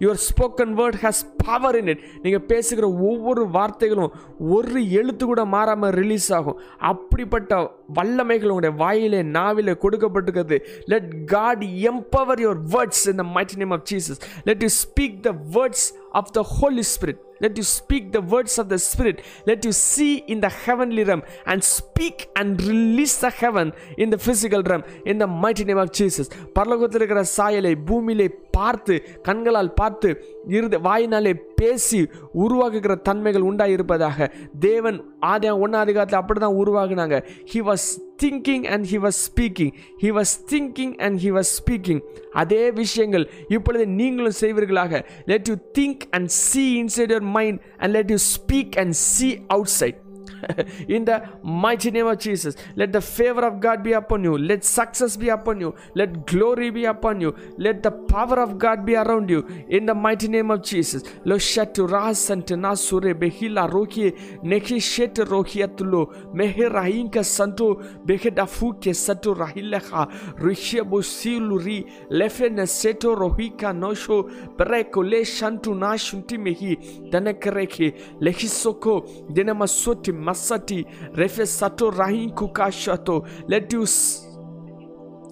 your 0.03 0.19
spoken 0.27 0.73
word 0.79 0.97
has 1.03 1.21
power 1.45 1.77
in 1.79 1.89
it 1.93 2.03
நீங்கள் 2.21 2.45
பேசுகிற 2.51 2.87
ஒவ்வொரு 3.09 3.43
வார்த்தைகளும் 3.53 4.11
ஒரு 4.55 4.81
எழுத்து 4.99 5.25
கூட 5.25 5.45
மாறாமல் 5.45 5.95
ரிலீஸ் 6.01 6.29
ஆகும். 6.33 6.59
அப்படிப்பட்ட 6.91 7.61
வல்லமைகள் 7.95 8.51
உங்களுடைய 8.53 8.75
வாயிலே 8.83 9.21
நாவிலே 9.37 9.73
கொடுக்கப்பட்டிருக்கிறது. 9.83 10.59
Let 10.85 11.09
God 11.25 11.63
empower 11.91 12.41
your 12.45 12.61
words 12.75 13.05
in 13.11 13.21
the 13.21 13.25
mighty 13.35 13.57
name 13.63 13.71
of 13.71 13.85
Jesus 13.91 14.21
let 14.43 14.63
you 14.63 14.71
speak 14.83 15.19
the 15.19 15.33
words 15.57 15.87
of 16.13 16.25
the 16.37 16.45
Holy 16.57 16.87
Spirit. 16.95 17.19
let 17.43 17.57
you 17.59 17.63
speak 17.77 18.03
the 18.15 18.21
words 18.33 18.53
of 18.61 18.65
the 18.71 18.77
spirit 18.79 19.17
let 19.49 19.59
you 19.67 19.71
see 19.87 20.11
in 20.33 20.39
the 20.43 20.51
heavenly 20.63 21.03
realm 21.09 21.21
and 21.51 21.59
speak 21.77 22.17
and 22.39 22.61
release 22.69 23.15
the 23.23 23.31
heaven 23.39 23.67
in 24.03 24.09
the 24.13 24.19
physical 24.27 24.61
realm 24.71 24.83
in 25.11 25.17
the 25.17 25.29
mighty 25.43 25.65
name 25.69 25.81
of 25.83 25.89
jesus 25.99 26.27
பரலோகத்தில் 26.57 26.99
இருக்கிற 27.01 27.23
சாயலை 27.37 27.73
பூமியிலே 27.89 28.27
பார்த்து 28.57 28.95
கண்களால் 29.27 29.71
பார்த்து 29.81 30.09
இருந்த 30.47 30.77
வாயினாலே 30.77 31.33
பேசி 31.55 32.07
உருவாக்குகிற 32.37 33.01
தன்மைகள் 33.01 33.41
உண்டாயிருப்பதாக. 33.41 34.31
தேவன் 34.59 35.03
ஆதி 35.19 35.51
ஒன்னாதிகாரத்தில் 35.51 36.15
அப்படி 36.15 36.39
தான் 36.39 36.55
உருவாகினாங்க 36.55 37.23
he 37.53 37.59
was 37.69 37.87
thinking 38.23 38.63
and 38.63 38.85
he 38.85 38.97
was 38.97 39.19
speaking 39.25 39.71
he 40.01 40.21
was 40.21 40.33
thinking 40.51 40.97
and 40.97 41.19
he 41.19 41.31
was 41.31 41.53
speaking 41.57 42.01
அதே 42.31 42.71
விஷயங்கள் 42.71 43.29
இப்பொழுது 43.47 43.87
நீங்களும் 43.87 44.31
செய்வீர்களாக. 44.39 45.05
Let 45.25 45.47
you 45.47 45.55
think 45.79 45.99
and 46.11 46.27
see 46.27 46.83
inside 46.83 47.11
your 47.11 47.21
mind 47.21 47.61
and 47.77 47.93
let 47.93 48.09
you 48.09 48.17
speak 48.35 48.77
and 48.77 48.91
see 48.91 49.39
outside 49.65 50.02
in 50.87 51.05
the 51.05 51.23
mighty 51.43 51.91
name 51.91 52.07
of 52.07 52.19
Jesus. 52.19 52.55
Let 52.75 52.91
the 52.91 53.01
favor 53.01 53.45
of 53.45 53.59
God 53.59 53.83
be 53.83 53.93
upon 53.93 54.23
you. 54.23 54.37
Let 54.37 54.63
success 54.63 55.15
be 55.17 55.29
upon 55.29 55.61
you. 55.61 55.75
Let 55.95 56.25
glory 56.25 56.69
be 56.69 56.85
upon 56.85 57.21
you. 57.21 57.35
Let 57.57 57.83
the 57.83 57.91
power 57.91 58.39
of 58.39 58.57
God 58.57 58.85
be 58.85 58.95
around 58.95 59.29
you. 59.29 59.45
In 59.69 59.85
the 59.85 59.95
mighty 59.95 60.27
name 60.27 60.51
of 60.51 60.61
Jesus. 60.63 61.03
Lo 61.25 61.37
shatu 61.37 61.87
rasante 61.87 62.55
nasure 62.55 63.13
behila 63.13 63.69
roki 63.69 64.11
neki 64.43 64.79
shete 64.79 65.25
rohiatulo 65.25 66.33
mehe 66.33 66.69
rahinka 66.69 67.23
santo 67.23 67.75
behe 68.05 68.31
dafuke 68.31 68.93
sato 68.95 69.33
rahileha 69.33 70.07
rishia 70.37 70.83
bosiluri 70.83 71.85
lefene 72.09 72.67
seto 72.67 73.15
rohika 73.15 73.73
nosho 73.73 74.23
breko 74.57 75.03
le 75.03 75.23
shantu 75.25 75.75
nashunti 75.75 76.37
mehi 76.37 76.77
danekereke 77.11 77.93
lehisoko 78.19 79.05
denamasoti 79.29 80.11
Masati, 80.33 80.79
சட்டோ 81.15 81.47
Sato 81.53 81.87
குகா 82.33 82.69
ஷட்டோ 82.83 83.17
let 83.47 83.73
you 83.73 83.85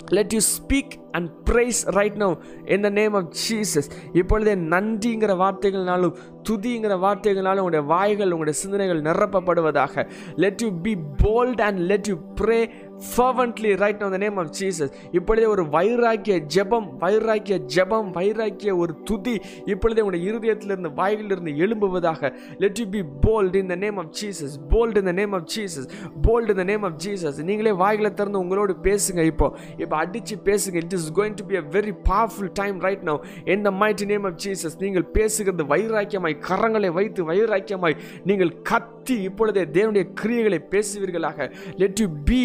let 0.10 0.34
you 0.34 0.42
speak 0.52 0.94
and 1.12 1.28
praise 1.50 1.80
right 1.90 2.18
now 2.18 2.30
in 2.66 2.82
the 2.82 2.90
name 2.90 3.14
of 3.14 3.30
Jesus 3.42 3.88
இப்பொழுதே 4.14 4.54
நன்றிங்கிற 4.74 5.34
வார்த்தைகள்னாலும் 5.36 6.16
துதிங்கிற 6.50 6.96
வார்த்தைகள்னாலும் 7.06 7.64
உங்களுடைய 7.64 7.86
வாய்கள் 7.86 8.32
உங்களுடைய 8.32 8.58
சிந்தனைகள் 8.60 9.02
நிரப்பப்படுவதாக 9.02 10.06
let 10.36 10.64
you 10.64 10.70
be 10.82 10.94
bold 11.24 11.62
and 11.62 11.82
let 11.92 12.10
you 12.12 12.18
pray 12.42 12.60
fervently 13.10 13.72
right 13.84 14.02
now 14.04 14.10
the 14.16 14.18
name 14.18 14.38
of 14.38 14.52
Jesus 14.60 14.92
இப்பொழுதே 15.12 15.48
ஒரு 15.54 15.64
வைராக்கிய 15.76 16.36
ஜெபம் 16.56 16.88
வைராக்கிய 17.04 17.58
ஜெபம் 17.76 18.10
வைராக்கிய 18.18 18.76
ஒரு 18.84 18.94
துதி 19.04 19.36
இப்பொழுதே 19.66 20.02
உங்களுடைய 20.02 20.32
இருதயத்திலிருந்து 20.32 20.94
வாயிலிருந்து 20.94 21.52
எழும்புவதாக. 21.66 22.32
Let 22.58 22.80
you 22.80 22.86
be 22.96 23.02
bold 23.28 23.56
in 23.56 23.72
the 23.74 23.76
name 23.76 23.98
of 23.98 24.12
Jesus 24.22 24.56
bold 24.70 24.98
in 25.02 25.10
the 25.10 25.12
name 25.12 25.34
of 25.40 25.48
Jesus 25.56 25.88
bold 26.28 26.50
in 26.50 26.62
the 26.62 26.64
name 26.64 26.84
of 26.84 27.00
Jesus 27.06 27.44
நீங்களே 27.44 27.72
வாய்களை 27.84 28.14
திறந்து 28.14 28.40
உங்களோடு 28.40 28.76
பேசுங்க 28.84 29.24
இப்போ. 29.32 29.58
இப்போ 29.78 29.96
அடிச்சு 30.06 30.36
பேசுங்க. 30.44 30.76
It 30.84 30.94
is 30.94 31.10
going 31.20 31.38
to 31.42 31.46
be 31.46 31.56
a 31.56 31.64
very 31.78 31.94
powerful 32.10 32.52
time 32.54 32.80
right 32.80 33.04
now 33.04 33.20
in 33.46 33.64
the 33.66 33.72
mighty 33.72 34.06
name 34.06 34.26
of 34.26 34.36
நீங்கள் 34.80 35.08
பேசுகிறது 35.14 35.64
வைராக்கியமாய் 35.74 36.36
கரங்களை 36.50 36.90
வைத்து 36.92 37.22
வைராக்கியமாய் 37.32 37.96
நீங்கள் 38.24 38.62
கத்தி 38.62 39.16
இப்பொழுதே 39.22 39.64
தேவனுடைய 39.78 40.06
கிரியைகளை 40.22 40.60
பேசுவீர்களாக. 40.74 41.52
Let 41.78 42.00
you 42.00 42.08
be 42.26 42.42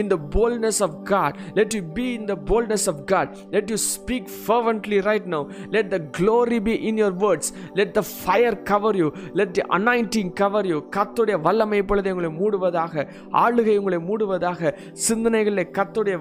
in 0.00 0.08
the 0.12 0.20
boldness 0.36 0.78
of 0.86 0.92
God 1.12 1.32
let 1.58 1.74
you 1.76 1.82
be 1.98 2.06
in 2.18 2.24
the 2.32 2.38
boldness 2.50 2.84
of 2.92 2.96
God 3.12 3.28
let 3.54 3.68
you 3.72 3.78
speak 3.92 4.24
fervently 4.46 5.00
right 5.10 5.26
now 5.34 5.42
let 5.76 5.86
the 5.94 6.00
glory 6.18 6.60
be 6.68 6.74
in 6.90 6.96
your 7.02 7.12
words 7.26 7.46
let 7.80 7.90
the 7.98 8.04
fire 8.24 8.54
cover 8.72 8.92
you 9.02 9.08
let 9.40 9.50
the 9.58 9.64
anointing 9.78 10.30
cover 10.42 10.64
you 10.72 10.80
கத்துடைய 10.96 11.36
வல்லமை 11.46 11.78
இப்பொழுது 11.82 12.12
உங்களை 12.14 12.30
மூடுவதாக 12.40 13.06
ஆளுகை 13.44 13.74
உங்களை 13.80 13.98
மூடுவதாக 14.08 14.72
சிந்தனைகளில் 15.08 15.70
கத்துடைய 15.78 16.16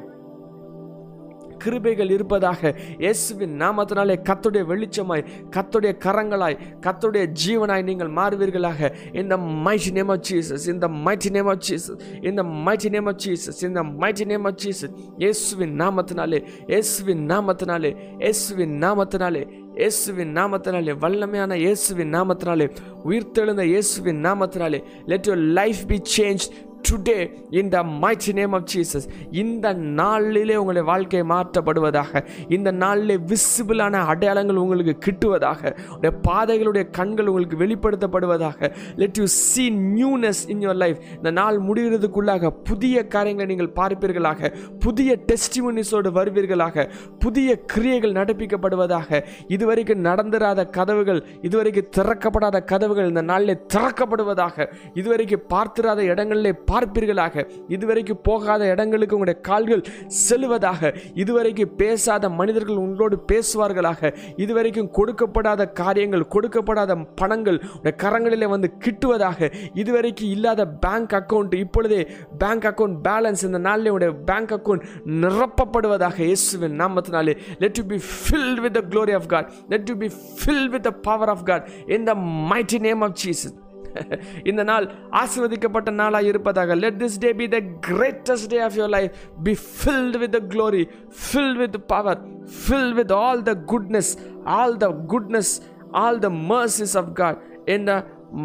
கிருபைகள் 1.63 2.11
இருப்பதாக 2.11 2.61
இயேசுவின் 3.03 3.55
நாமத்தினாலே 3.61 4.15
கத்துடைய 4.29 4.63
வெளிச்சமாய் 4.71 5.23
கத்துடைய 5.55 5.93
கரங்களாய் 6.05 6.57
கத்துடைய 6.85 7.25
ஜீவனாய் 7.41 7.83
நீங்கள் 7.83 8.11
மாறுவீர்களாக. 8.19 8.81
In the 9.13 9.37
mighty 9.65 9.91
name 9.91 10.09
of 10.09 10.23
Jesus 10.29 10.67
in the 10.67 10.87
mighty 11.05 11.29
name 11.29 11.47
of 11.47 11.63
Jesus 11.67 11.99
in the 12.21 12.43
mighty 12.65 12.89
name 12.89 13.07
of 13.07 13.19
Jesus 13.25 13.61
in the 13.63 13.83
mighty 14.01 14.25
name 14.25 14.45
of 14.45 14.59
Jesus 14.63 14.93
இயேசுவின் 15.17 15.75
நாமத்தினாலே 15.81 16.39
இயேசுவின் 16.67 17.23
நாமத்தினாலே 17.31 17.91
இயேசுவின் 18.19 18.75
நாமத்தினாலே 18.83 19.43
இயேசுவின் 19.79 20.33
நாமத்தினாலே 20.37 20.93
வல்லமையான 21.03 21.57
இயேசுவின் 21.57 22.11
நாமத்தினாலே 22.15 22.65
உயிர்த்தெழுந்த 23.03 23.63
இயேசுவின் 23.65 24.19
நாமத்தினாலே 24.25 24.79
let 25.11 25.27
your 25.27 25.43
life 25.59 25.83
be 25.87 25.99
change 26.15 26.45
today 26.85 27.17
in the 27.53 27.77
mighty 28.01 28.31
name 28.33 28.53
of 28.53 28.67
Jesus 28.71 29.05
இந்த 29.41 29.67
நாளிலே 29.99 30.55
உங்களுடைய 30.55 30.85
வாழ்க்கை 30.89 31.21
மாற்றப்படுவதாக 31.31 32.21
இந்த 32.49 32.69
நாளிலே 32.79 33.15
விசிபிளான 33.29 34.03
அடையாளங்கள் 34.05 34.61
உங்களுக்கு 34.61 34.95
கிட்டுவதாக 35.05 35.61
உடைய 35.95 36.13
பாதைகளுடைய 36.27 36.85
கண்கள் 36.91 37.27
உங்களுக்கு 37.27 37.57
வெளிப்படுத்தப்படுவதாக 37.57 38.69
let 38.95 39.19
you 39.19 39.27
see 39.39 39.65
newness 39.91 40.43
in 40.47 40.61
your 40.61 40.79
life 40.83 40.99
இந்த 41.15 41.31
நாள் 41.31 41.59
முடிகிறதுக்குள்ளாக 41.67 42.53
புதிய 42.69 43.05
காரியங்களை 43.07 43.47
நீங்கள் 43.47 43.71
பார்ப்பீர்களாக 43.79 44.51
புதிய 44.79 45.17
டெஸ்டிமனிஸோடு 45.29 46.11
வருவீர்களாக 46.11 46.87
புதிய 47.19 47.49
கிரியைகள் 47.67 48.17
நடப்பிக்கப்படுவதாக 48.19 49.21
இதுவரைக்கும் 49.49 50.05
நடந்துராத 50.05 50.67
கதவுகள் 50.71 51.21
இதுவரைக்கும் 51.41 51.91
திறக்கப்படாத 51.97 52.57
கதவுகள் 52.65 53.09
இந்த 53.09 53.23
நாளிலே 53.23 53.57
திறக்கப்படுவதாக 53.73 54.67
இதுவரைக்கும் 54.93 55.45
பார்த்திராத 55.49 55.99
இடங்களிலே 56.11 56.53
பார்ப்பீர்களாக. 56.69 57.45
இதுவரைக்கும் 57.67 58.21
போகாத 58.23 58.61
இடங்களுக்கு 58.73 59.17
உங்களுடைய 59.17 59.41
கால்கள் 59.49 59.83
செல்வதாக 60.27 60.91
இதுவரைக்கும் 61.13 61.75
பேசாத 61.75 62.29
மனிதர்கள் 62.29 62.81
உங்களோடு 62.85 63.17
பேசுவார்களாக. 63.31 64.11
இதுவரைக்கும் 64.35 64.91
கொடுக்கப்படாத 64.97 65.71
காரியங்கள் 65.81 66.25
கொடுக்கப்படாத 66.35 66.97
பணங்கள் 67.15 67.59
உடைய 67.77 67.95
கரங்களிலே 68.03 68.47
வந்து 68.55 68.71
கிட்டுவதாக. 68.85 69.51
இதுவரைக்கும் 69.73 70.29
இல்லாத 70.29 70.67
பேங்க் 70.85 71.15
அக்கவுண்ட் 71.19 71.53
இப்பொழுதே 71.63 72.01
பேங்க் 72.37 72.67
அக்கவுண்ட் 72.69 72.97
பேலன்ஸ் 73.07 73.43
இந்த 73.43 73.57
நாளிலே 73.67 73.89
உடைய 73.89 74.13
பேங்க் 74.29 74.53
அக்கௌண்ட் 74.57 74.85
நிரப்பப்படுவதாக 75.23 76.19
இயேசுவின் 76.19 76.77
நாமத்தினாலே. 76.81 77.35
Let 77.59 77.77
you 77.77 77.83
be 77.93 77.99
filled 78.19 78.61
with 78.65 78.73
the 78.73 78.83
glory 78.89 79.15
of 79.19 79.27
God 79.27 79.49
let 79.69 79.89
you 79.89 79.95
be 79.95 80.11
filled 80.39 80.71
with 80.75 80.83
the 80.83 80.91
power 81.07 81.29
of 81.29 81.45
God 81.45 81.67
in 81.87 82.03
the 82.03 82.15
mighty 82.51 82.79
name 82.79 83.01
of 83.01 83.17
Jesus 83.23 83.55
இந்த 84.49 84.63
நாள் 84.63 84.85
ஆசிர்வதிக்கப்பட்ட 85.11 85.89
நாளாக 85.91 86.23
இருப்பதாக. 86.23 86.75
Let 86.75 86.99
this 87.03 87.17
day 87.19 87.31
be 87.33 87.47
the 87.47 87.59
greatest 87.89 88.49
day 88.49 88.59
of 88.59 88.75
your 88.75 88.93
life 88.97 89.11
be 89.43 89.53
filled 89.75 90.17
with 90.17 90.31
the 90.31 90.41
glory 90.47 90.83
filled 91.23 91.57
with 91.57 91.77
power 91.87 92.21
filled 92.59 92.95
with 92.95 93.13
all 93.19 93.43
the 93.43 93.53
goodness 93.65 94.11
all 94.57 94.77
the 94.77 94.89
goodness 95.07 95.53
all 95.91 96.19
the 96.19 96.29
mercies 96.49 96.95
of 96.97 97.13
God 97.13 97.39
in 97.65 97.85
the 97.85 97.95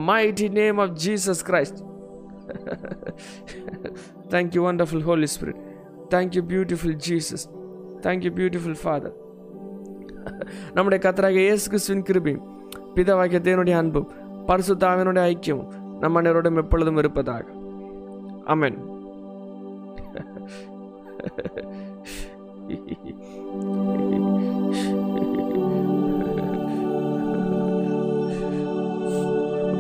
mighty 0.09 0.49
name 0.53 0.79
of 0.79 0.95
Jesus 1.07 1.43
Christ 1.47 1.81
thank 4.29 4.55
you 4.55 4.63
wonderful 4.67 5.03
Holy 5.03 5.27
Spirit. 5.27 5.59
Thank 6.09 6.35
you 6.37 6.43
beautiful 6.45 6.97
Jesus. 7.09 7.43
Thank 8.01 8.25
you 8.25 8.33
beautiful 8.33 8.79
Father 8.83 9.15
நம்முடைய 10.75 10.99
கத்தராக 11.05 11.39
இயேசு 11.39 11.65
கிறிஸ்துவின் 11.69 12.05
கிருபி 12.05 12.35
பிதாவாகிய 12.95 13.39
தேவனுடைய 13.41 13.77
அன்பும் 13.77 14.09
பரிசுத்தாவினுடைய 14.47 15.35
ஐக்கியம் 15.35 15.67
நம் 16.01 16.17
அனைவரோடும் 16.17 16.57
எப்பொழுதும் 16.57 16.97
இருப்பதாக. 16.97 17.45
அமேன் 18.47 18.79